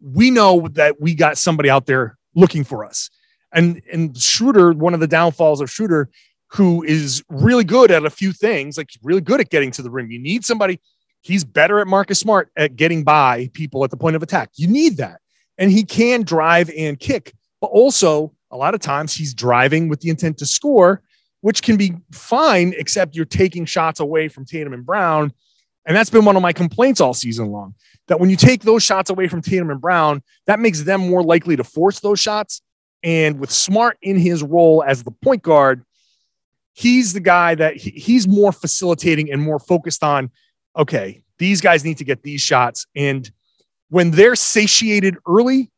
we 0.01 0.31
know 0.31 0.67
that 0.69 0.99
we 0.99 1.13
got 1.13 1.37
somebody 1.37 1.69
out 1.69 1.85
there 1.85 2.17
looking 2.33 2.63
for 2.63 2.83
us, 2.83 3.11
and 3.53 3.81
and 3.91 4.17
Schroeder, 4.17 4.71
one 4.73 4.95
of 4.95 4.99
the 4.99 5.07
downfalls 5.07 5.61
of 5.61 5.69
Schroeder, 5.69 6.09
who 6.47 6.83
is 6.83 7.23
really 7.29 7.63
good 7.63 7.91
at 7.91 8.05
a 8.05 8.09
few 8.09 8.33
things, 8.33 8.77
like 8.77 8.89
really 9.03 9.21
good 9.21 9.39
at 9.39 9.49
getting 9.49 9.69
to 9.71 9.83
the 9.83 9.91
rim. 9.91 10.09
You 10.09 10.19
need 10.19 10.43
somebody. 10.43 10.79
He's 11.21 11.43
better 11.43 11.79
at 11.79 11.87
Marcus 11.87 12.19
Smart 12.19 12.49
at 12.57 12.75
getting 12.75 13.03
by 13.03 13.49
people 13.53 13.83
at 13.83 13.91
the 13.91 13.97
point 13.97 14.15
of 14.15 14.23
attack. 14.23 14.49
You 14.55 14.67
need 14.67 14.97
that 14.97 15.19
and 15.57 15.71
he 15.71 15.83
can 15.83 16.23
drive 16.23 16.69
and 16.75 16.99
kick, 16.99 17.33
but 17.61 17.67
also 17.67 18.33
a 18.53 18.57
lot 18.57 18.75
of 18.75 18.79
times 18.79 19.13
he's 19.13 19.33
driving 19.33 19.89
with 19.89 19.99
the 20.01 20.09
intent 20.09 20.37
to 20.37 20.45
score, 20.45 21.01
which 21.41 21.63
can 21.63 21.75
be 21.75 21.95
fine, 22.11 22.73
except 22.77 23.15
you're 23.15 23.25
taking 23.25 23.65
shots 23.65 23.99
away 23.99 24.27
from 24.27 24.45
Tatum 24.45 24.73
and 24.73 24.85
Brown. 24.85 25.33
And 25.85 25.97
that's 25.97 26.11
been 26.11 26.23
one 26.23 26.37
of 26.37 26.41
my 26.41 26.53
complaints 26.53 27.01
all 27.01 27.13
season 27.13 27.47
long 27.47 27.73
that 28.07 28.19
when 28.19 28.29
you 28.29 28.35
take 28.35 28.61
those 28.61 28.83
shots 28.83 29.09
away 29.09 29.27
from 29.27 29.41
Tatum 29.41 29.71
and 29.71 29.81
Brown, 29.81 30.21
that 30.45 30.59
makes 30.59 30.83
them 30.83 31.01
more 31.01 31.23
likely 31.23 31.55
to 31.55 31.63
force 31.63 31.99
those 31.99 32.19
shots. 32.19 32.61
And 33.01 33.39
with 33.39 33.51
Smart 33.51 33.97
in 34.01 34.17
his 34.17 34.43
role 34.43 34.83
as 34.85 35.03
the 35.03 35.11
point 35.11 35.41
guard, 35.41 35.83
he's 36.73 37.13
the 37.13 37.19
guy 37.19 37.55
that 37.55 37.75
he, 37.75 37.89
he's 37.89 38.27
more 38.27 38.51
facilitating 38.51 39.31
and 39.31 39.41
more 39.41 39.59
focused 39.59 40.03
on, 40.03 40.29
okay, 40.77 41.23
these 41.39 41.59
guys 41.59 41.83
need 41.83 41.97
to 41.97 42.05
get 42.05 42.23
these 42.23 42.41
shots. 42.41 42.85
And 42.95 43.29
when 43.89 44.11
they're 44.11 44.35
satiated 44.35 45.17
early, 45.27 45.71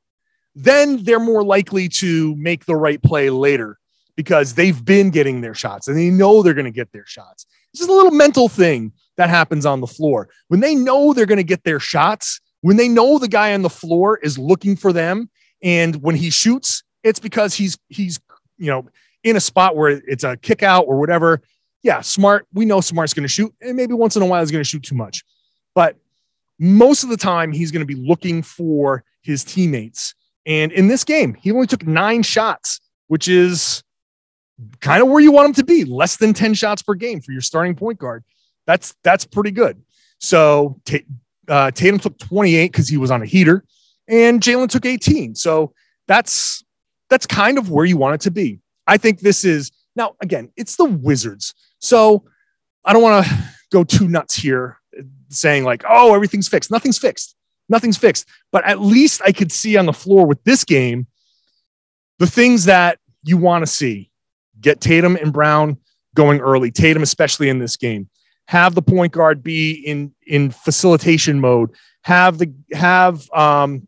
then 0.56 1.04
they're 1.04 1.20
more 1.20 1.44
likely 1.44 1.90
to 1.90 2.36
make 2.38 2.66
the 2.66 2.76
right 2.76 3.02
play 3.02 3.30
later 3.30 3.78
because 4.16 4.54
they've 4.54 4.84
been 4.86 5.10
getting 5.10 5.42
their 5.42 5.54
shots 5.54 5.88
and 5.88 5.98
they 5.98 6.10
know 6.10 6.42
they're 6.42 6.54
going 6.54 6.66
to 6.66 6.72
get 6.72 6.92
their 6.94 7.06
shots. 7.06 7.46
It's 7.72 7.80
just 7.80 7.90
a 7.90 7.94
little 7.94 8.12
mental 8.12 8.48
thing 8.48 8.94
that 9.18 9.30
happens 9.30 9.66
on 9.66 9.82
the 9.82 9.88
floor. 9.88 10.30
When 10.48 10.62
they 10.62 10.76
know 10.76 11.14
they're 11.14 11.26
going 11.26 11.38
to 11.38 11.44
get 11.44 11.64
their 11.66 11.80
shots, 11.80 12.40
when 12.62 12.78
they 12.78 12.88
know 12.88 13.20
the 13.20 13.28
guy 13.28 13.54
on 13.54 13.62
the 13.62 13.70
floor 13.70 14.18
is 14.24 14.38
looking 14.38 14.76
for 14.76 14.94
them, 14.94 15.30
and 15.62 16.02
when 16.02 16.16
he 16.16 16.30
shoots, 16.30 16.84
it's 17.04 17.20
because 17.20 17.54
he's 17.54 17.78
he's 17.90 18.20
you 18.58 18.68
know 18.68 18.88
in 19.24 19.36
a 19.36 19.40
spot 19.42 19.76
where 19.76 19.90
it's 19.90 20.24
a 20.24 20.38
kick 20.38 20.64
out 20.64 20.86
or 20.88 21.00
whatever. 21.00 21.42
Yeah, 21.84 22.02
smart. 22.02 22.48
We 22.54 22.66
know 22.66 22.82
smart's 22.82 23.14
going 23.14 23.24
to 23.24 23.30
shoot, 23.30 23.54
and 23.62 23.76
maybe 23.76 23.94
once 23.94 24.16
in 24.16 24.22
a 24.22 24.26
while 24.26 24.42
he's 24.42 24.52
going 24.52 24.64
to 24.64 24.70
shoot 24.70 24.84
too 24.84 24.96
much, 24.96 25.24
but 25.74 25.98
most 26.58 27.04
of 27.04 27.10
the 27.10 27.18
time 27.18 27.52
he's 27.52 27.72
going 27.72 27.86
to 27.86 27.86
be 27.86 28.02
looking 28.02 28.42
for 28.42 29.04
his 29.22 29.44
teammates. 29.44 30.16
And 30.46 30.72
in 30.72 30.88
this 30.88 31.04
game, 31.04 31.34
he 31.34 31.52
only 31.52 31.68
took 31.68 31.86
nine 31.86 32.24
shots, 32.24 32.80
which 33.08 33.28
is 33.28 33.84
kind 34.80 35.02
of 35.02 35.10
where 35.10 35.20
you 35.20 35.32
want 35.32 35.48
him 35.48 35.54
to 35.56 35.64
be, 35.64 35.86
less 35.86 36.18
than 36.18 36.34
10 36.34 36.54
shots 36.54 36.82
per 36.82 36.94
game 36.94 37.22
for 37.22 37.32
your 37.32 37.42
starting 37.42 37.76
point 37.76 38.00
guard. 38.00 38.24
That's 38.66 38.96
that's 39.04 39.26
pretty 39.26 39.52
good. 39.52 39.82
So 40.20 40.80
Uh, 41.48 41.70
Tatum 41.70 42.00
took 42.00 42.18
28 42.18 42.72
because 42.72 42.90
he 42.90 42.98
was 42.98 43.12
on 43.12 43.22
a 43.22 43.26
heater, 43.26 43.64
and 44.08 44.42
Jaylen 44.42 44.68
took 44.68 44.86
18. 44.86 45.36
So 45.36 45.74
that's 46.08 46.64
that's 47.10 47.28
kind 47.28 47.60
of 47.60 47.70
where 47.70 47.86
you 47.86 47.98
want 47.98 48.16
it 48.16 48.22
to 48.22 48.32
be. 48.32 48.60
I 48.88 48.98
think 48.98 49.20
this 49.20 49.46
is 49.46 49.72
now 49.96 50.16
again, 50.22 50.52
it's 50.56 50.76
the 50.76 50.86
Wizards. 50.86 51.54
So 51.80 52.24
I 52.84 52.94
don't 52.94 53.04
want 53.04 53.26
to 53.26 53.34
go 53.72 53.84
too 53.84 54.08
nuts 54.08 54.36
here 54.36 54.80
saying 55.30 55.64
like, 55.64 55.84
oh, 55.88 56.16
everything's 56.16 56.48
fixed. 56.48 56.72
Nothing's 56.72 56.98
fixed. 56.98 57.36
Nothing's 57.70 57.98
fixed. 57.98 58.28
But 58.52 58.66
at 58.66 58.80
least 58.80 59.22
I 59.26 59.32
could 59.32 59.52
see 59.52 59.78
on 59.78 59.86
the 59.86 59.94
floor 59.94 60.26
with 60.26 60.44
this 60.44 60.64
game 60.64 61.08
the 62.20 62.28
things 62.28 62.66
that 62.66 63.00
you 63.24 63.38
want 63.38 63.64
to 63.64 63.68
see. 63.68 64.12
Get 64.62 64.82
Tatum 64.82 65.16
and 65.16 65.34
Brown 65.34 65.78
going 66.16 66.40
early. 66.40 66.72
Tatum, 66.72 67.04
especially 67.04 67.50
in 67.50 67.60
this 67.60 67.76
game. 67.76 68.10
Have 68.48 68.76
the 68.76 68.82
point 68.82 69.12
guard 69.12 69.44
be 69.44 69.72
in 69.72 70.14
in 70.28 70.52
facilitation 70.52 71.40
mode. 71.40 71.72
Have 72.04 72.38
the 72.38 72.54
have 72.74 73.30
um, 73.32 73.88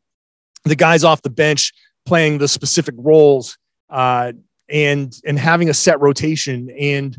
the 0.66 0.76
guys 0.76 1.04
off 1.04 1.22
the 1.22 1.30
bench 1.30 1.74
playing 2.06 2.40
the 2.40 2.48
specific 2.48 2.96
roles 2.98 3.58
uh, 3.90 4.34
and 4.68 5.16
and 5.26 5.38
having 5.38 5.70
a 5.70 5.74
set 5.74 6.02
rotation. 6.02 6.70
And 6.72 7.18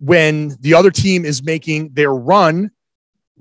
when 0.00 0.56
the 0.60 0.74
other 0.74 0.90
team 0.90 1.24
is 1.24 1.44
making 1.44 1.90
their 1.92 2.12
run, 2.12 2.72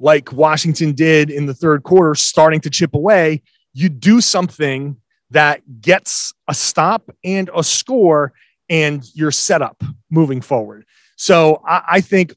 like 0.01 0.33
Washington 0.33 0.93
did 0.93 1.29
in 1.29 1.45
the 1.45 1.53
third 1.53 1.83
quarter, 1.83 2.15
starting 2.15 2.59
to 2.61 2.69
chip 2.69 2.95
away, 2.95 3.41
you 3.73 3.87
do 3.87 4.19
something 4.19 4.97
that 5.29 5.61
gets 5.81 6.33
a 6.47 6.53
stop 6.53 7.09
and 7.23 7.49
a 7.55 7.63
score 7.63 8.33
and 8.69 9.03
your 9.13 9.31
setup 9.31 9.81
moving 10.09 10.41
forward. 10.41 10.85
So 11.15 11.61
I, 11.67 11.83
I 11.87 12.01
think 12.01 12.35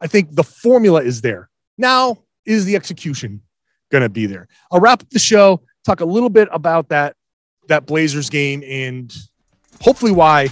I 0.00 0.06
think 0.06 0.34
the 0.34 0.44
formula 0.44 1.02
is 1.02 1.22
there. 1.22 1.48
Now 1.78 2.18
is 2.44 2.64
the 2.66 2.76
execution 2.76 3.40
going 3.90 4.02
to 4.02 4.08
be 4.08 4.26
there? 4.26 4.46
I'll 4.70 4.80
wrap 4.80 5.02
up 5.02 5.10
the 5.10 5.18
show, 5.18 5.62
talk 5.84 6.00
a 6.00 6.04
little 6.04 6.28
bit 6.28 6.48
about 6.52 6.90
that 6.90 7.16
that 7.68 7.86
Blazers 7.86 8.30
game 8.30 8.62
and 8.64 9.14
hopefully 9.80 10.12
why 10.12 10.48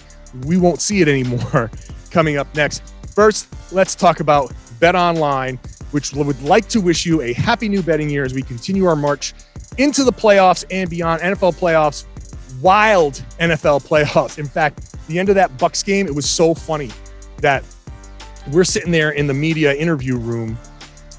we 0.47 0.57
won't 0.57 0.81
see 0.81 1.01
it 1.01 1.09
anymore 1.09 1.71
coming 2.11 2.39
up 2.39 2.53
next. 2.55 2.83
First, 3.15 3.49
let's 3.73 3.95
talk 3.95 4.21
about 4.21 4.53
Bet 4.81 4.97
Online, 4.97 5.61
which 5.95 6.13
would 6.13 6.43
like 6.43 6.67
to 6.67 6.81
wish 6.81 7.07
you 7.07 7.23
a 7.23 7.33
happy 7.33 7.69
new 7.69 7.81
betting 7.81 8.11
year 8.11 8.25
as 8.25 8.35
we 8.35 8.43
continue 8.43 8.85
our 8.85 8.97
march 8.97 9.33
into 9.79 10.03
the 10.03 10.11
playoffs 10.11 10.65
and 10.73 10.91
beyond 10.91 11.23
NFL 11.23 11.57
playoffs, 11.57 12.05
wild 12.61 13.23
NFL 13.39 13.87
playoffs. 13.87 14.41
In 14.41 14.47
fact, 14.47 14.97
the 15.07 15.21
end 15.21 15.29
of 15.29 15.37
that 15.37 15.57
Bucks 15.57 15.85
game, 15.85 16.09
it 16.09 16.15
was 16.15 16.29
so 16.29 16.53
funny 16.53 16.91
that 17.39 17.63
we're 18.51 18.65
sitting 18.65 18.91
there 18.91 19.13
in 19.13 19.29
the 19.29 19.35
media 19.35 19.73
interview 19.73 20.17
room 20.17 20.59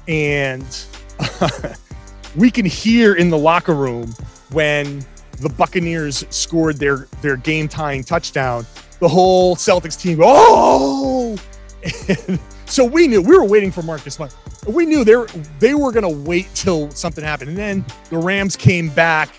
and 0.08 0.84
we 2.36 2.50
can 2.50 2.66
hear 2.66 3.14
in 3.14 3.30
the 3.30 3.38
locker 3.38 3.74
room 3.74 4.14
when 4.52 5.02
the 5.40 5.48
Buccaneers 5.48 6.26
scored 6.28 6.76
their 6.76 7.08
their 7.22 7.38
game 7.38 7.66
tying 7.66 8.04
touchdown, 8.04 8.66
the 9.00 9.08
whole 9.08 9.56
Celtics 9.56 9.98
team, 9.98 10.20
oh, 10.22 11.38
and 12.28 12.38
so 12.66 12.84
we 12.84 13.06
knew 13.06 13.22
we 13.22 13.36
were 13.36 13.44
waiting 13.44 13.72
for 13.72 13.80
Marcus. 13.80 14.18
We 14.66 14.86
knew 14.86 15.04
they 15.04 15.16
were, 15.16 15.28
they 15.58 15.74
were 15.74 15.92
going 15.92 16.02
to 16.02 16.28
wait 16.28 16.48
till 16.54 16.90
something 16.90 17.22
happened, 17.22 17.50
and 17.50 17.58
then 17.58 17.84
the 18.10 18.18
Rams 18.18 18.56
came 18.56 18.88
back, 18.88 19.34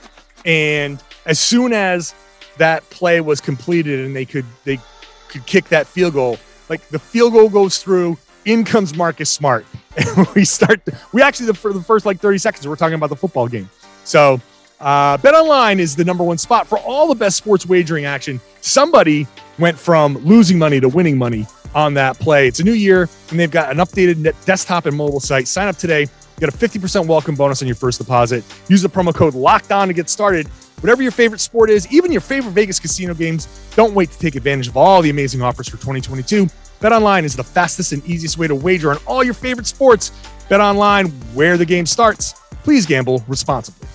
and 0.46 1.02
as 1.26 1.40
soon 1.40 1.74
as 1.74 2.16
that 2.58 2.90
play 2.90 3.22
was 3.22 3.40
completed 3.40 4.00
and 4.00 4.16
they 4.16 4.26
could 4.26 4.46
they 4.64 4.80
could 5.28 5.46
kick 5.46 5.66
that 5.66 5.86
field 5.86 6.14
goal, 6.14 6.38
like 6.70 6.88
the 6.90 7.00
field 7.00 7.34
goal 7.34 7.50
goes 7.50 7.78
through, 7.84 8.18
in 8.46 8.64
comes 8.64 8.96
Marcus 8.96 9.30
Smart, 9.30 9.66
and 9.98 10.28
we 10.36 10.46
start. 10.46 10.82
We 11.14 11.22
actually 11.22 11.54
for 11.54 11.74
the 11.74 11.82
first 11.82 12.06
like 12.06 12.20
thirty 12.20 12.38
seconds 12.38 12.68
we're 12.68 12.76
talking 12.76 12.96
about 12.96 13.10
the 13.10 13.16
football 13.16 13.48
game. 13.48 13.70
So 14.04 14.42
uh, 14.80 15.18
Bet 15.18 15.34
Online 15.34 15.80
is 15.80 15.96
the 15.96 16.06
number 16.06 16.24
one 16.24 16.38
spot 16.38 16.68
for 16.68 16.78
all 16.80 17.08
the 17.08 17.16
best 17.16 17.38
sports 17.38 17.66
wagering 17.66 18.06
action. 18.06 18.40
Somebody 18.62 19.28
went 19.60 19.78
from 19.78 20.18
losing 20.20 20.60
money 20.60 20.80
to 20.80 20.88
winning 20.88 21.18
money 21.18 21.48
on 21.78 21.94
that 21.94 22.18
play. 22.20 22.48
It's 22.48 22.60
a 22.60 22.64
new 22.64 22.74
year, 22.74 23.08
and 23.30 23.40
they've 23.40 23.52
got 23.52 23.72
an 23.72 23.78
updated 23.78 24.34
desktop 24.46 24.88
and 24.88 24.98
mobile 24.98 25.20
site. 25.20 25.48
Sign 25.48 25.68
up 25.68 25.78
today. 25.78 26.08
Get 26.40 26.50
a 26.50 26.52
50% 26.52 27.08
welcome 27.08 27.36
bonus 27.36 27.62
on 27.62 27.68
your 27.68 27.76
first 27.76 28.00
deposit. 28.00 28.44
Use 28.68 28.82
the 28.82 28.90
promo 28.90 29.14
code 29.14 29.36
Locked 29.36 29.72
On 29.72 29.88
to 29.88 29.94
get 29.94 30.10
started. 30.10 30.48
Whatever 30.82 31.04
your 31.04 31.12
favorite 31.12 31.40
sport 31.40 31.70
is, 31.70 31.92
even 31.92 32.12
your 32.12 32.22
favorite 32.22 32.52
Vegas 32.52 32.80
casino 32.80 33.14
games, 33.14 33.48
don't 33.76 33.94
wait 33.94 34.12
to 34.12 34.20
take 34.20 34.36
advantage 34.36 34.68
of 34.68 34.76
all 34.76 35.02
the 35.02 35.10
amazing 35.10 35.42
offers 35.42 35.68
for 35.68 35.78
2022. 35.78 36.48
Bet 36.80 36.92
Online 36.92 37.26
is 37.26 37.36
the 37.36 37.44
fastest 37.44 37.92
and 37.92 38.04
easiest 38.06 38.38
way 38.38 38.48
to 38.48 38.56
wager 38.56 38.92
on 38.92 38.98
all 39.06 39.24
your 39.24 39.34
favorite 39.34 39.68
sports. 39.68 40.12
Bet 40.50 40.60
Online, 40.60 41.08
where 41.34 41.58
the 41.58 41.66
game 41.66 41.86
starts. 41.86 42.34
Please 42.64 42.86
gamble 42.86 43.24
responsibly. 43.28 43.88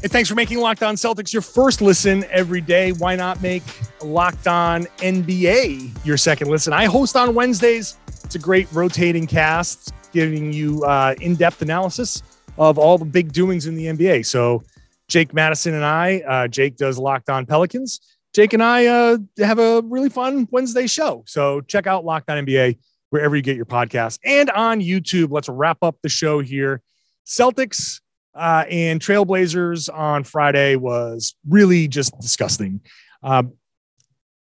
Hey, 0.00 0.06
thanks 0.06 0.28
for 0.28 0.36
making 0.36 0.60
Locked 0.60 0.84
On 0.84 0.94
Celtics 0.94 1.32
your 1.32 1.42
first 1.42 1.82
listen 1.82 2.24
every 2.30 2.60
day. 2.60 2.92
Why 2.92 3.16
not 3.16 3.42
make 3.42 3.64
Locked 4.00 4.46
On 4.46 4.84
NBA 4.98 6.06
your 6.06 6.16
second 6.16 6.48
listen? 6.48 6.72
I 6.72 6.84
host 6.84 7.16
on 7.16 7.34
Wednesdays. 7.34 7.96
It's 8.06 8.36
a 8.36 8.38
great 8.38 8.70
rotating 8.70 9.26
cast, 9.26 9.92
giving 10.12 10.52
you 10.52 10.84
uh, 10.84 11.16
in 11.20 11.34
depth 11.34 11.62
analysis 11.62 12.22
of 12.58 12.78
all 12.78 12.96
the 12.96 13.04
big 13.04 13.32
doings 13.32 13.66
in 13.66 13.74
the 13.74 13.86
NBA. 13.86 14.24
So, 14.24 14.62
Jake 15.08 15.34
Madison 15.34 15.74
and 15.74 15.84
I, 15.84 16.20
uh, 16.20 16.46
Jake 16.46 16.76
does 16.76 16.96
Locked 16.96 17.28
On 17.28 17.44
Pelicans. 17.44 18.00
Jake 18.32 18.52
and 18.52 18.62
I 18.62 18.86
uh, 18.86 19.18
have 19.38 19.58
a 19.58 19.82
really 19.84 20.10
fun 20.10 20.46
Wednesday 20.52 20.86
show. 20.86 21.24
So, 21.26 21.60
check 21.62 21.88
out 21.88 22.04
Locked 22.04 22.30
On 22.30 22.46
NBA 22.46 22.78
wherever 23.10 23.34
you 23.34 23.42
get 23.42 23.56
your 23.56 23.66
podcast 23.66 24.20
and 24.24 24.48
on 24.50 24.80
YouTube. 24.80 25.32
Let's 25.32 25.48
wrap 25.48 25.78
up 25.82 25.96
the 26.04 26.08
show 26.08 26.38
here. 26.38 26.82
Celtics 27.26 28.00
uh, 28.38 28.64
and 28.70 29.00
Trailblazers 29.00 29.92
on 29.92 30.22
Friday 30.22 30.76
was 30.76 31.34
really 31.46 31.88
just 31.88 32.18
disgusting. 32.20 32.80
Um, 33.22 33.54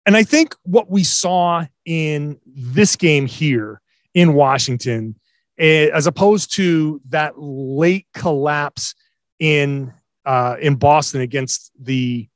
and 0.05 0.17
I 0.17 0.23
think 0.23 0.53
what 0.63 0.89
we 0.91 1.03
saw 1.03 1.65
in 1.85 2.39
this 2.45 2.95
game 2.95 3.25
here 3.25 3.81
in 4.13 4.33
Washington, 4.33 5.15
eh, 5.57 5.89
as 5.93 6.07
opposed 6.07 6.53
to 6.55 7.01
that 7.09 7.39
late 7.39 8.07
collapse 8.13 8.95
in 9.39 9.93
uh, 10.25 10.57
in 10.59 10.75
Boston 10.75 11.21
against 11.21 11.71
the 11.79 12.27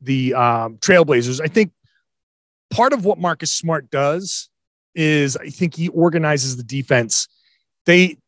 the 0.00 0.32
um, 0.34 0.76
Trailblazers, 0.78 1.40
I 1.42 1.48
think 1.48 1.72
part 2.70 2.92
of 2.92 3.04
what 3.04 3.18
Marcus 3.18 3.50
Smart 3.50 3.90
does 3.90 4.48
is 4.94 5.36
I 5.36 5.48
think 5.48 5.74
he 5.74 5.88
organizes 5.88 6.56
the 6.56 6.62
defense. 6.62 7.28
They 7.84 8.18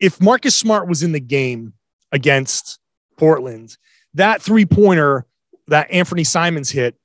if 0.00 0.20
Marcus 0.20 0.56
Smart 0.56 0.88
was 0.88 1.02
in 1.02 1.12
the 1.12 1.20
game 1.20 1.74
against 2.10 2.78
Portland, 3.18 3.76
that 4.14 4.42
three 4.42 4.66
pointer 4.66 5.26
that 5.68 5.90
Anthony 5.90 6.24
Simons 6.24 6.70
hit 6.70 6.96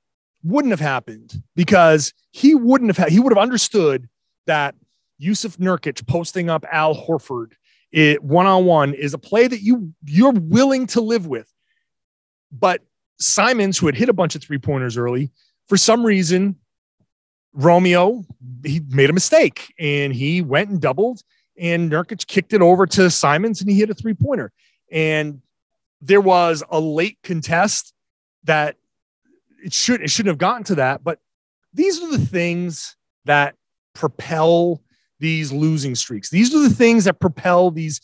wouldn't 0.43 0.71
have 0.71 0.79
happened 0.79 1.43
because 1.55 2.13
he 2.31 2.55
wouldn't 2.55 2.89
have 2.89 2.97
had, 2.97 3.09
he 3.09 3.19
would 3.19 3.31
have 3.31 3.41
understood 3.41 4.07
that 4.47 4.75
Jusuf 5.21 5.57
Nurkic 5.57 6.07
posting 6.07 6.49
up 6.49 6.65
Al 6.71 6.95
Horford 6.95 7.53
one 8.21 8.45
on 8.45 8.65
one 8.65 8.93
is 8.93 9.13
a 9.13 9.17
play 9.17 9.47
that 9.47 9.61
you 9.61 9.93
you're 10.03 10.33
willing 10.33 10.87
to 10.87 11.01
live 11.01 11.27
with. 11.27 11.51
But 12.51 12.81
Simons, 13.19 13.77
who 13.77 13.85
had 13.85 13.95
hit 13.95 14.09
a 14.09 14.13
bunch 14.13 14.35
of 14.35 14.43
three 14.43 14.57
pointers 14.57 14.97
early, 14.97 15.31
for 15.67 15.77
some 15.77 16.05
reason, 16.05 16.57
Romeo 17.53 18.25
he 18.65 18.81
made 18.89 19.09
a 19.09 19.13
mistake 19.13 19.73
and 19.79 20.13
he 20.13 20.41
went 20.41 20.69
and 20.69 20.81
doubled 20.81 21.21
and 21.57 21.91
Nurkic 21.91 22.27
kicked 22.27 22.53
it 22.53 22.61
over 22.61 22.85
to 22.87 23.09
Simons 23.09 23.61
and 23.61 23.69
he 23.69 23.77
hit 23.77 23.89
a 23.89 23.93
three 23.93 24.13
pointer. 24.13 24.51
And 24.91 25.41
there 26.01 26.21
was 26.21 26.63
a 26.69 26.79
late 26.79 27.17
contest 27.23 27.93
that 28.43 28.75
it 29.63 29.73
should 29.73 30.01
it 30.01 30.09
shouldn't 30.09 30.31
have 30.31 30.37
gotten 30.37 30.63
to 30.65 30.75
that. 30.75 31.03
But 31.03 31.19
these 31.73 32.01
are 32.01 32.11
the 32.11 32.25
things 32.25 32.95
that 33.25 33.55
propel 33.93 34.81
these 35.19 35.51
losing 35.51 35.95
streaks. 35.95 36.29
These 36.29 36.53
are 36.53 36.59
the 36.59 36.69
things 36.69 37.05
that 37.05 37.19
propel 37.19 37.71
these 37.71 38.01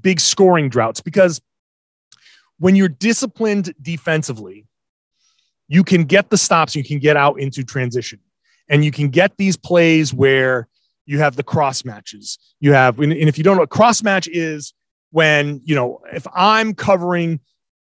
big 0.00 0.20
scoring 0.20 0.68
droughts 0.68 1.00
because 1.00 1.40
when 2.58 2.76
you're 2.76 2.88
disciplined 2.88 3.74
defensively, 3.80 4.66
you 5.68 5.82
can 5.82 6.04
get 6.04 6.30
the 6.30 6.36
stops, 6.36 6.76
you 6.76 6.84
can 6.84 6.98
get 6.98 7.16
out 7.16 7.40
into 7.40 7.64
transition, 7.64 8.20
and 8.68 8.84
you 8.84 8.90
can 8.90 9.08
get 9.08 9.36
these 9.38 9.56
plays 9.56 10.12
where 10.12 10.68
you 11.06 11.18
have 11.18 11.36
the 11.36 11.42
cross 11.42 11.84
matches. 11.84 12.38
You 12.60 12.72
have, 12.72 12.98
and 12.98 13.12
if 13.12 13.38
you 13.38 13.44
don't 13.44 13.56
know 13.56 13.62
what 13.62 13.70
cross 13.70 14.02
match 14.02 14.28
is, 14.28 14.72
when, 15.10 15.60
you 15.64 15.74
know, 15.74 16.00
if 16.12 16.26
I'm 16.34 16.74
covering 16.74 17.40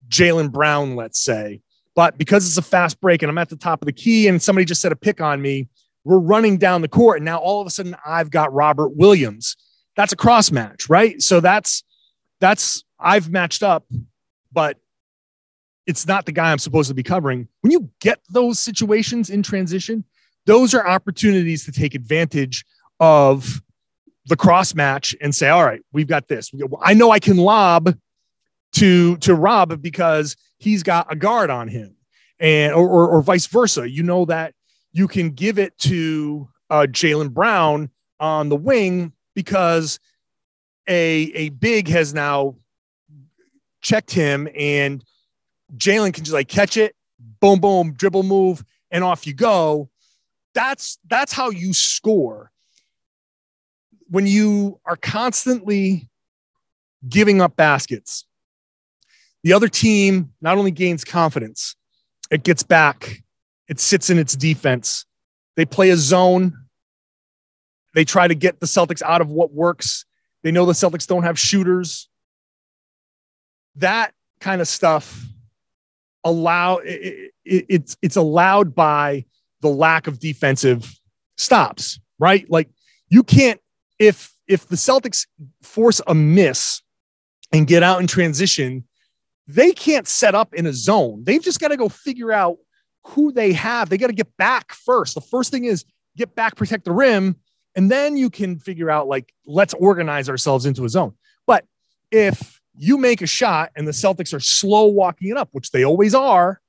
Jaylen 0.10 0.52
Brown, 0.52 0.96
let's 0.96 1.20
say, 1.20 1.62
but 1.96 2.18
because 2.18 2.46
it's 2.48 2.58
a 2.58 2.62
fast 2.62 3.00
break 3.00 3.22
and 3.22 3.30
I'm 3.30 3.38
at 3.38 3.50
the 3.50 3.56
top 3.56 3.82
of 3.82 3.86
the 3.86 3.94
key 3.94 4.28
and 4.28 4.42
somebody 4.42 4.66
just 4.66 4.82
set 4.82 4.92
a 4.92 4.96
pick 4.96 5.22
on 5.22 5.42
me, 5.42 5.70
we're 6.04 6.20
running 6.20 6.58
down 6.58 6.82
the 6.82 6.88
court. 6.88 7.18
And 7.18 7.26
now 7.26 7.38
all 7.38 7.62
of 7.62 7.68
a 7.68 7.70
sudden 7.70 7.96
I've 8.06 8.30
got 8.30 8.52
Robert 8.54 8.96
Williams. 8.96 9.56
That's 9.96 10.12
a 10.12 10.18
cross 10.18 10.52
match, 10.52 10.90
right? 10.90 11.22
So 11.22 11.40
that's, 11.40 11.84
that's, 12.40 12.84
I've 13.00 13.30
matched 13.30 13.64
up, 13.64 13.86
but 14.52 14.78
it's 15.86 16.08
not 16.08 16.26
the 16.26 16.32
guy 16.32 16.52
I'm 16.52 16.60
supposed 16.60 16.90
to 16.90 16.96
be 16.96 17.04
covering. 17.04 17.48
When 17.62 17.72
you 17.72 17.90
get 18.00 18.20
those 18.30 18.60
situations 18.60 19.30
in 19.30 19.44
transition, 19.44 20.04
those 20.46 20.74
are 20.74 20.86
opportunities 20.86 21.64
to 21.66 21.72
take 21.72 21.96
advantage 21.96 22.66
of 23.00 23.62
the 24.26 24.36
cross 24.36 24.74
match 24.74 25.16
and 25.22 25.36
say, 25.36 25.50
all 25.50 25.66
right, 25.66 25.82
we've 25.92 26.08
got 26.08 26.28
this. 26.28 26.52
I 26.82 26.94
know 26.94 27.12
I 27.12 27.20
can 27.20 27.38
lob 27.38 27.96
to 28.74 29.18
to 29.18 29.36
Rob 29.36 29.82
because 29.82 30.36
he's 30.58 30.84
got 30.84 31.12
a 31.12 31.16
guard 31.16 31.50
on 31.50 31.68
him, 31.68 31.96
and 32.40 32.74
or, 32.74 32.88
or, 32.88 33.10
or 33.10 33.22
vice 33.22 33.48
versa. 33.48 33.90
You 33.90 34.04
know 34.04 34.26
that 34.26 34.54
you 34.92 35.08
can 35.08 35.32
give 35.32 35.60
it 35.60 35.78
to 35.80 36.50
uh, 36.70 36.88
Jaylen 36.90 37.32
Brown 37.32 37.90
on 38.20 38.50
the 38.50 38.56
wing 38.56 39.14
because 39.36 40.00
a 40.88 41.32
a 41.36 41.50
big 41.50 41.88
has 41.90 42.14
now 42.14 42.56
checked 43.82 44.12
him, 44.12 44.48
and 44.58 45.04
Jaylen 45.76 46.14
can 46.14 46.24
just 46.24 46.34
like 46.34 46.48
catch 46.48 46.78
it, 46.78 46.96
boom, 47.40 47.60
boom, 47.60 47.94
dribble 47.94 48.24
move, 48.24 48.64
and 48.90 49.04
off 49.04 49.28
you 49.28 49.34
go. 49.34 49.90
That's 50.56 50.98
that's 51.08 51.34
how 51.34 51.50
you 51.50 51.74
score. 51.74 52.52
When 54.08 54.28
you 54.28 54.80
are 54.86 54.96
constantly 54.96 56.10
giving 57.08 57.42
up 57.42 57.56
baskets, 57.56 58.26
the 59.44 59.54
other 59.54 59.68
team 59.68 60.32
not 60.42 60.58
only 60.58 60.72
gains 60.72 61.04
confidence, 61.04 61.76
it 62.32 62.44
gets 62.44 62.64
back, 62.64 63.24
it 63.68 63.80
sits 63.80 64.10
in 64.10 64.18
its 64.18 64.36
defense. 64.36 65.06
They 65.56 65.66
play 65.66 65.90
a 65.90 65.98
zone. 65.98 66.54
They 67.94 68.06
try 68.06 68.28
to 68.28 68.36
get 68.36 68.60
the 68.60 68.66
Celtics 68.66 69.02
out 69.02 69.22
of 69.22 69.30
what 69.30 69.54
works. 69.54 70.06
They 70.44 70.52
know 70.52 70.66
the 70.66 70.74
Celtics 70.74 71.08
don't 71.08 71.24
have 71.24 71.38
shooters. 71.38 72.10
That 73.76 74.14
kind 74.40 74.62
of 74.62 74.68
stuff 74.68 75.26
allow 76.24 76.78
it, 76.78 77.32
it, 77.44 77.66
it's 77.70 77.98
it's 78.02 78.16
allowed 78.16 78.74
by 78.76 79.26
the 79.62 79.70
lack 79.70 80.08
of 80.08 80.20
defensive 80.20 80.92
stops, 81.38 82.00
right? 82.20 82.50
Like 82.50 82.70
you 83.10 83.24
can't 83.24 83.60
if 84.04 84.34
if 84.48 84.68
the 84.68 84.76
Celtics 84.76 85.26
force 85.62 86.02
a 86.06 86.14
miss 86.14 86.82
and 87.54 87.66
get 87.66 87.82
out 87.82 88.02
in 88.02 88.08
transition, 88.08 88.86
they 89.48 89.72
can't 89.72 90.08
set 90.08 90.36
up 90.36 90.54
in 90.54 90.66
a 90.66 90.74
zone. 90.74 91.24
They've 91.24 91.42
just 91.42 91.60
got 91.60 91.70
to 91.70 91.78
go 91.78 91.88
figure 91.88 92.32
out 92.32 92.58
who 93.06 93.32
they 93.32 93.54
have. 93.54 93.90
They 93.90 93.98
got 93.98 94.08
to 94.08 94.14
get 94.14 94.36
back 94.38 94.74
first. 94.74 95.16
The 95.16 95.22
first 95.22 95.52
thing 95.52 95.66
is 95.66 95.86
get 96.18 96.36
back, 96.36 96.56
protect 96.56 96.86
the 96.86 96.92
rim, 96.92 97.38
and 97.76 97.90
then 97.90 98.18
you 98.18 98.30
can 98.30 98.60
figure 98.60 98.90
out 98.90 99.08
like 99.08 99.34
let's 99.46 99.74
organize 99.74 100.30
ourselves 100.30 100.66
into 100.66 100.84
a 100.84 100.90
zone. 100.90 101.14
But 101.48 101.66
if 102.12 102.60
you 102.76 102.98
make 102.98 103.22
a 103.22 103.28
shot 103.28 103.72
and 103.76 103.88
the 103.88 103.92
Celtics 103.92 104.34
are 104.34 104.40
slow 104.40 104.86
walking 104.86 105.30
it 105.30 105.38
up, 105.38 105.50
which 105.52 105.72
they 105.72 105.84
always 105.84 106.14
are, 106.14 106.60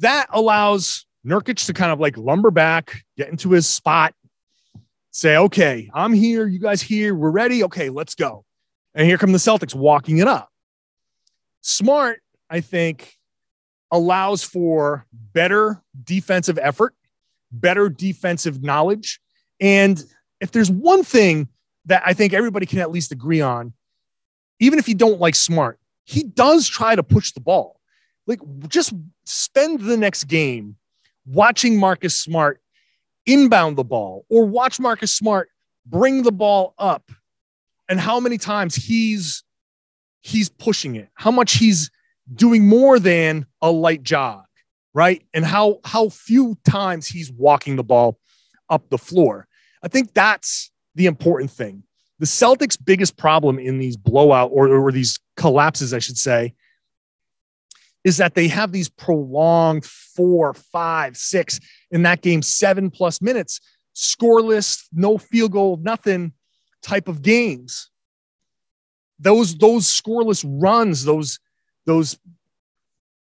that 0.00 0.26
allows 0.32 1.06
Nurkic 1.26 1.66
to 1.66 1.72
kind 1.72 1.92
of 1.92 2.00
like 2.00 2.16
lumber 2.16 2.50
back, 2.50 3.02
get 3.16 3.28
into 3.28 3.50
his 3.50 3.66
spot, 3.66 4.14
say, 5.16 5.38
okay, 5.38 5.90
I'm 5.94 6.12
here. 6.12 6.46
You 6.46 6.58
guys 6.58 6.82
here. 6.82 7.14
We're 7.14 7.30
ready. 7.30 7.64
Okay, 7.64 7.88
let's 7.88 8.14
go. 8.14 8.44
And 8.94 9.06
here 9.06 9.16
come 9.16 9.32
the 9.32 9.38
Celtics 9.38 9.74
walking 9.74 10.18
it 10.18 10.28
up. 10.28 10.50
Smart, 11.62 12.20
I 12.50 12.60
think, 12.60 13.16
allows 13.90 14.42
for 14.42 15.06
better 15.32 15.82
defensive 16.04 16.58
effort, 16.60 16.94
better 17.50 17.88
defensive 17.88 18.62
knowledge. 18.62 19.18
And 19.58 20.04
if 20.42 20.52
there's 20.52 20.70
one 20.70 21.02
thing 21.02 21.48
that 21.86 22.02
I 22.04 22.12
think 22.12 22.34
everybody 22.34 22.66
can 22.66 22.80
at 22.80 22.90
least 22.90 23.10
agree 23.10 23.40
on, 23.40 23.72
even 24.60 24.78
if 24.78 24.86
you 24.86 24.94
don't 24.94 25.18
like 25.18 25.34
Smart, 25.34 25.78
he 26.04 26.24
does 26.24 26.68
try 26.68 26.94
to 26.94 27.02
push 27.02 27.32
the 27.32 27.40
ball. 27.40 27.80
Like, 28.26 28.40
just 28.68 28.92
spend 29.24 29.80
the 29.80 29.96
next 29.96 30.24
game 30.24 30.76
watching 31.24 31.80
Marcus 31.80 32.20
Smart 32.20 32.60
inbound 33.26 33.76
the 33.76 33.84
ball 33.84 34.24
or 34.28 34.44
watch 34.44 34.80
Marcus 34.80 35.12
Smart 35.12 35.50
bring 35.84 36.22
the 36.22 36.32
ball 36.32 36.74
up 36.78 37.10
and 37.88 38.00
how 38.00 38.20
many 38.20 38.38
times 38.38 38.74
he's 38.74 39.44
he's 40.22 40.48
pushing 40.48 40.96
it, 40.96 41.08
how 41.14 41.30
much 41.30 41.54
he's 41.54 41.90
doing 42.34 42.66
more 42.66 42.98
than 42.98 43.46
a 43.62 43.70
light 43.70 44.02
jog, 44.02 44.44
right? 44.94 45.22
And 45.34 45.44
how 45.44 45.80
how 45.84 46.08
few 46.08 46.56
times 46.64 47.06
he's 47.06 47.30
walking 47.30 47.76
the 47.76 47.84
ball 47.84 48.18
up 48.68 48.88
the 48.90 48.98
floor. 48.98 49.46
I 49.82 49.88
think 49.88 50.14
that's 50.14 50.70
the 50.94 51.06
important 51.06 51.50
thing. 51.50 51.84
The 52.18 52.26
Celtics' 52.26 52.78
biggest 52.82 53.16
problem 53.16 53.58
in 53.58 53.78
these 53.78 53.96
blowout 53.96 54.50
or, 54.52 54.68
or 54.68 54.90
these 54.90 55.20
collapses, 55.36 55.92
I 55.92 55.98
should 55.98 56.16
say, 56.16 56.54
is 58.06 58.18
that 58.18 58.36
they 58.36 58.46
have 58.46 58.70
these 58.70 58.88
prolonged 58.88 59.84
four, 59.84 60.54
five, 60.54 61.16
six 61.16 61.58
in 61.90 62.04
that 62.04 62.22
game, 62.22 62.40
seven 62.40 62.88
plus 62.88 63.20
minutes, 63.20 63.60
scoreless, 63.96 64.84
no 64.92 65.18
field 65.18 65.50
goal, 65.50 65.76
nothing 65.82 66.32
type 66.82 67.08
of 67.08 67.20
games. 67.20 67.90
Those 69.18 69.56
those 69.56 69.86
scoreless 69.86 70.44
runs, 70.46 71.04
those 71.04 71.40
those 71.84 72.16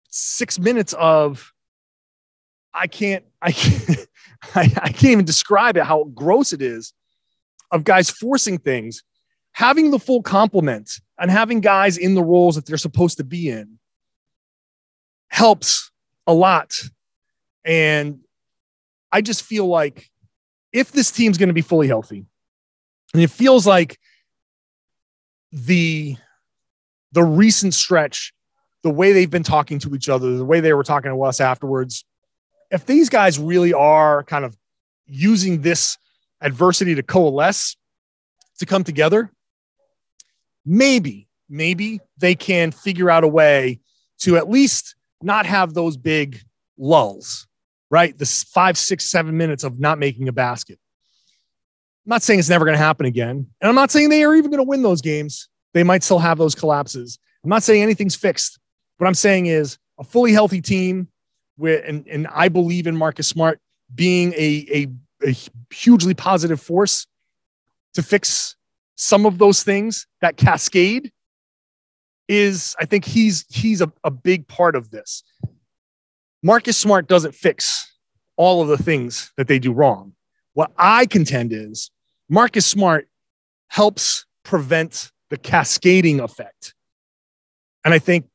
six 0.10 0.60
minutes 0.60 0.92
of 0.92 1.54
I 2.74 2.88
can't 2.88 3.24
I 3.42 3.54
can't 3.54 4.00
I, 4.54 4.64
I 4.64 4.90
can't 4.90 5.04
even 5.06 5.26
describe 5.26 5.78
it 5.78 5.84
how 5.84 6.04
gross 6.14 6.52
it 6.52 6.62
is 6.62 6.94
of 7.72 7.86
guys 7.86 8.10
forcing 8.10 8.58
things, 8.58 9.02
having 9.54 9.92
the 9.92 10.00
full 10.00 10.22
complement 10.22 11.00
and 11.18 11.32
having 11.32 11.62
guys 11.62 11.98
in 11.98 12.16
the 12.16 12.24
roles 12.24 12.56
that 12.56 12.66
they're 12.66 12.76
supposed 12.76 13.16
to 13.20 13.24
be 13.24 13.48
in 13.48 13.80
helps 15.34 15.90
a 16.28 16.34
lot. 16.34 16.80
And 17.66 18.20
I 19.12 19.22
just 19.22 19.42
feel 19.42 19.66
like 19.66 20.12
if 20.72 20.92
this 20.92 21.10
team's 21.10 21.40
going 21.40 21.50
to 21.50 21.54
be 21.54 21.64
fully 21.64 21.88
healthy, 21.88 22.28
and 23.14 23.24
it 23.24 23.32
feels 23.32 23.66
like 23.66 23.98
the 25.52 26.18
the 27.14 27.24
recent 27.24 27.74
stretch, 27.74 28.32
the 28.84 28.92
way 28.92 29.12
they've 29.12 29.30
been 29.30 29.44
talking 29.44 29.80
to 29.80 29.96
each 29.96 30.08
other, 30.08 30.38
the 30.38 30.46
way 30.46 30.60
they 30.60 30.74
were 30.74 30.84
talking 30.84 31.12
to 31.12 31.24
us 31.24 31.42
afterwards, 31.42 32.06
if 32.70 32.86
these 32.86 33.10
guys 33.10 33.40
really 33.40 33.74
are 33.74 34.24
kind 34.24 34.46
of 34.46 34.56
using 35.08 35.62
this 35.62 35.98
adversity 36.42 36.94
to 36.94 37.02
coalesce, 37.02 37.76
to 38.60 38.68
come 38.68 38.84
together, 38.84 39.32
maybe, 40.64 41.28
maybe 41.50 42.02
they 42.20 42.36
can 42.36 42.72
figure 42.72 43.10
out 43.10 43.24
a 43.24 43.28
way 43.28 43.80
to 44.20 44.38
at 44.38 44.48
least 44.48 44.96
not 45.24 45.46
have 45.46 45.74
those 45.74 45.98
big 45.98 46.40
lulls, 46.78 47.48
right? 47.90 48.18
The 48.18 48.26
five, 48.26 48.78
six, 48.78 49.10
seven 49.10 49.38
minutes 49.38 49.64
of 49.64 49.80
not 49.80 50.00
making 50.00 50.28
a 50.28 50.32
basket. 50.32 50.80
I'm 52.06 52.10
not 52.10 52.24
saying 52.24 52.40
it's 52.40 52.50
never 52.50 52.66
going 52.66 52.78
to 52.78 52.84
happen 52.84 53.06
again. 53.06 53.48
And 53.62 53.70
I'm 53.70 53.76
not 53.76 53.92
saying 53.92 54.10
they 54.10 54.24
are 54.24 54.36
even 54.36 54.52
going 54.52 54.64
to 54.64 54.68
win 54.68 54.82
those 54.82 55.02
games. 55.02 55.50
They 55.74 55.84
might 55.84 56.04
still 56.04 56.20
have 56.20 56.38
those 56.38 56.56
collapses. 56.56 57.18
I'm 57.44 57.50
not 57.50 57.64
saying 57.64 57.82
anything's 57.82 58.16
fixed. 58.16 58.60
What 58.98 59.08
I'm 59.08 59.14
saying 59.14 59.46
is 59.46 59.78
a 60.00 60.04
fully 60.04 60.34
healthy 60.34 60.62
team 60.62 61.08
with, 61.58 61.84
and, 61.88 62.06
and 62.08 62.28
I 62.28 62.50
believe 62.50 62.88
in 62.88 62.96
Marcus 62.96 63.28
Smart 63.28 63.60
being 63.94 64.34
a, 64.34 64.88
a, 65.24 65.30
a 65.30 65.36
hugely 65.74 66.14
positive 66.14 66.60
force 66.60 67.08
to 67.94 68.04
fix 68.04 68.56
some 68.96 69.26
of 69.26 69.38
those 69.38 69.64
things, 69.64 70.08
that 70.22 70.38
cascade 70.38 71.12
is, 72.28 72.76
I 72.80 72.86
think 72.86 73.06
he's, 73.06 73.46
he's 73.50 73.82
a, 73.82 73.92
a 74.04 74.12
big 74.12 74.48
part 74.48 74.76
of 74.76 74.92
this. 74.92 75.24
Marcus 76.42 76.78
Smart 76.78 77.08
doesn't 77.08 77.36
fix 77.36 77.90
all 78.36 78.62
of 78.62 78.68
the 78.68 78.78
things 78.78 79.32
that 79.38 79.48
they 79.48 79.60
do 79.60 79.72
wrong. 79.72 80.14
What 80.54 80.72
I 80.78 81.06
contend 81.06 81.54
is 81.54 81.92
Marcus 82.30 82.66
Smart 82.66 83.08
helps 83.68 84.26
prevent 84.44 85.12
the 85.30 85.38
cascading 85.38 86.20
effect. 86.20 86.74
And 87.86 87.94
I 87.94 88.00
think 88.00 88.26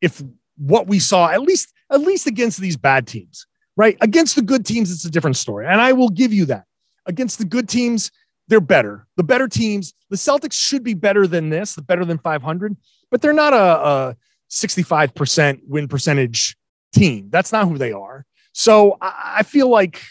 if 0.00 0.22
what 0.56 0.86
we 0.86 0.98
saw, 0.98 1.28
at 1.28 1.42
least, 1.42 1.72
at 1.90 2.00
least 2.00 2.26
against 2.26 2.60
these 2.60 2.76
bad 2.76 3.06
teams, 3.06 3.46
right? 3.76 3.96
Against 4.00 4.36
the 4.36 4.42
good 4.42 4.64
teams, 4.64 4.92
it's 4.92 5.04
a 5.04 5.10
different 5.10 5.36
story. 5.36 5.66
And 5.66 5.80
I 5.80 5.92
will 5.92 6.08
give 6.08 6.32
you 6.32 6.44
that. 6.46 6.64
Against 7.06 7.38
the 7.38 7.44
good 7.44 7.68
teams, 7.68 8.10
they're 8.48 8.60
better. 8.60 9.06
The 9.16 9.22
better 9.22 9.48
teams, 9.48 9.94
the 10.10 10.16
Celtics 10.16 10.52
should 10.52 10.82
be 10.82 10.94
better 10.94 11.26
than 11.26 11.50
this, 11.50 11.74
the 11.74 11.82
better 11.82 12.04
than 12.04 12.18
500, 12.18 12.76
but 13.10 13.22
they're 13.22 13.32
not 13.32 13.52
a, 13.52 13.56
a 13.56 14.16
65% 14.50 15.60
win 15.66 15.88
percentage 15.88 16.56
team. 16.92 17.28
That's 17.30 17.52
not 17.52 17.68
who 17.68 17.78
they 17.78 17.92
are. 17.92 18.26
So 18.52 18.96
I, 19.00 19.36
I 19.38 19.42
feel 19.42 19.68
like 19.68 20.02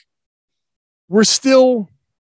we're 1.07 1.23
still 1.23 1.89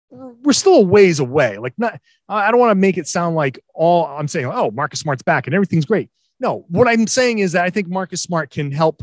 we're 0.10 0.54
still 0.54 0.76
a 0.76 0.82
ways 0.82 1.20
away. 1.20 1.58
Like 1.58 1.74
not, 1.78 2.00
I 2.30 2.52
don't 2.52 2.60
want 2.60 2.70
to 2.72 2.76
make 2.76 2.98
it 2.98 3.08
sound 3.08 3.36
like 3.36 3.60
all 3.74 4.06
I'm 4.06 4.28
saying. 4.28 4.46
Oh, 4.46 4.70
Marcus 4.70 5.00
Smart's 5.00 5.24
back 5.24 5.48
and 5.48 5.56
everything's 5.56 5.86
great. 5.86 6.10
No, 6.40 6.66
what 6.70 6.88
I'm 6.88 7.08
saying 7.08 7.40
is 7.40 7.54
that 7.54 7.64
I 7.64 7.70
think 7.70 7.88
Marcus 7.88 8.22
Smart 8.22 8.52
can 8.52 8.72
help 8.72 9.02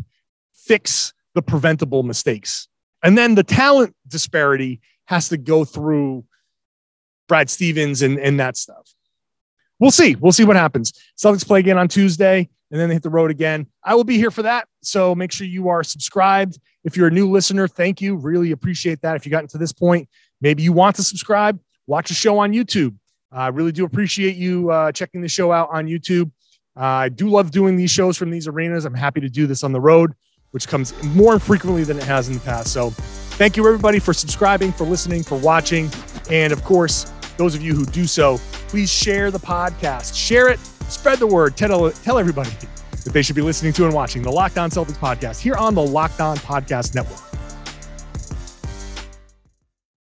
fix 0.54 1.12
the 1.34 1.42
preventable 1.42 2.02
mistakes, 2.02 2.68
and 3.02 3.16
then 3.16 3.34
the 3.34 3.42
talent 3.42 3.94
disparity 4.06 4.80
has 5.06 5.28
to 5.30 5.36
go 5.36 5.64
through 5.64 6.24
Brad 7.30 7.48
Stevens 7.48 8.02
and 8.02 8.18
and 8.18 8.38
that 8.38 8.58
stuff. 8.58 8.94
We'll 9.78 9.90
see. 9.90 10.14
We'll 10.16 10.32
see 10.32 10.44
what 10.44 10.56
happens. 10.56 10.92
Celtics 11.18 11.46
play 11.46 11.60
again 11.60 11.78
on 11.78 11.88
Tuesday, 11.88 12.50
and 12.70 12.78
then 12.78 12.90
they 12.90 12.94
hit 12.94 13.02
the 13.02 13.08
road 13.08 13.30
again. 13.30 13.66
I 13.82 13.94
will 13.94 14.04
be 14.04 14.18
here 14.18 14.30
for 14.30 14.42
that. 14.42 14.68
So 14.82 15.14
make 15.14 15.32
sure 15.32 15.46
you 15.46 15.70
are 15.70 15.82
subscribed. 15.82 16.58
If 16.84 16.98
you're 16.98 17.08
a 17.08 17.10
new 17.10 17.30
listener, 17.30 17.66
thank 17.66 18.02
you. 18.02 18.16
Really 18.16 18.50
appreciate 18.50 19.00
that. 19.00 19.16
If 19.16 19.24
you 19.24 19.30
got 19.30 19.48
to 19.48 19.58
this 19.58 19.72
point, 19.72 20.06
Maybe 20.40 20.62
you 20.62 20.72
want 20.72 20.96
to 20.96 21.02
subscribe, 21.02 21.60
watch 21.86 22.10
a 22.10 22.14
show 22.14 22.38
on 22.38 22.52
YouTube. 22.52 22.96
I 23.30 23.48
really 23.48 23.72
do 23.72 23.84
appreciate 23.84 24.36
you 24.36 24.70
uh, 24.70 24.92
checking 24.92 25.20
the 25.20 25.28
show 25.28 25.52
out 25.52 25.68
on 25.70 25.86
YouTube. 25.86 26.30
Uh, 26.76 26.84
I 26.84 27.08
do 27.08 27.28
love 27.28 27.50
doing 27.50 27.76
these 27.76 27.90
shows 27.90 28.16
from 28.16 28.30
these 28.30 28.48
arenas. 28.48 28.84
I'm 28.84 28.94
happy 28.94 29.20
to 29.20 29.28
do 29.28 29.46
this 29.46 29.62
on 29.62 29.72
the 29.72 29.80
road, 29.80 30.14
which 30.52 30.66
comes 30.66 31.00
more 31.14 31.38
frequently 31.38 31.84
than 31.84 31.98
it 31.98 32.04
has 32.04 32.28
in 32.28 32.34
the 32.34 32.40
past. 32.40 32.72
So, 32.72 32.90
thank 32.90 33.56
you 33.56 33.66
everybody 33.66 33.98
for 33.98 34.12
subscribing, 34.12 34.72
for 34.72 34.84
listening, 34.84 35.22
for 35.22 35.38
watching. 35.38 35.90
And 36.30 36.52
of 36.52 36.64
course, 36.64 37.12
those 37.40 37.54
of 37.54 37.62
you 37.62 37.74
who 37.74 37.86
do 37.86 38.06
so, 38.06 38.38
please 38.68 38.92
share 38.92 39.30
the 39.30 39.38
podcast, 39.38 40.14
share 40.14 40.48
it, 40.48 40.58
spread 40.90 41.18
the 41.18 41.26
word, 41.26 41.56
tell, 41.56 41.90
tell 41.90 42.18
everybody 42.18 42.50
that 43.04 43.14
they 43.14 43.22
should 43.22 43.34
be 43.34 43.40
listening 43.40 43.72
to 43.72 43.86
and 43.86 43.94
watching 43.94 44.20
the 44.20 44.30
Locked 44.30 44.58
On 44.58 44.68
Celtics 44.68 44.98
podcast 44.98 45.40
here 45.40 45.54
on 45.54 45.74
the 45.74 45.82
Locked 45.82 46.20
On 46.20 46.36
Podcast 46.36 46.94
Network. 46.94 47.29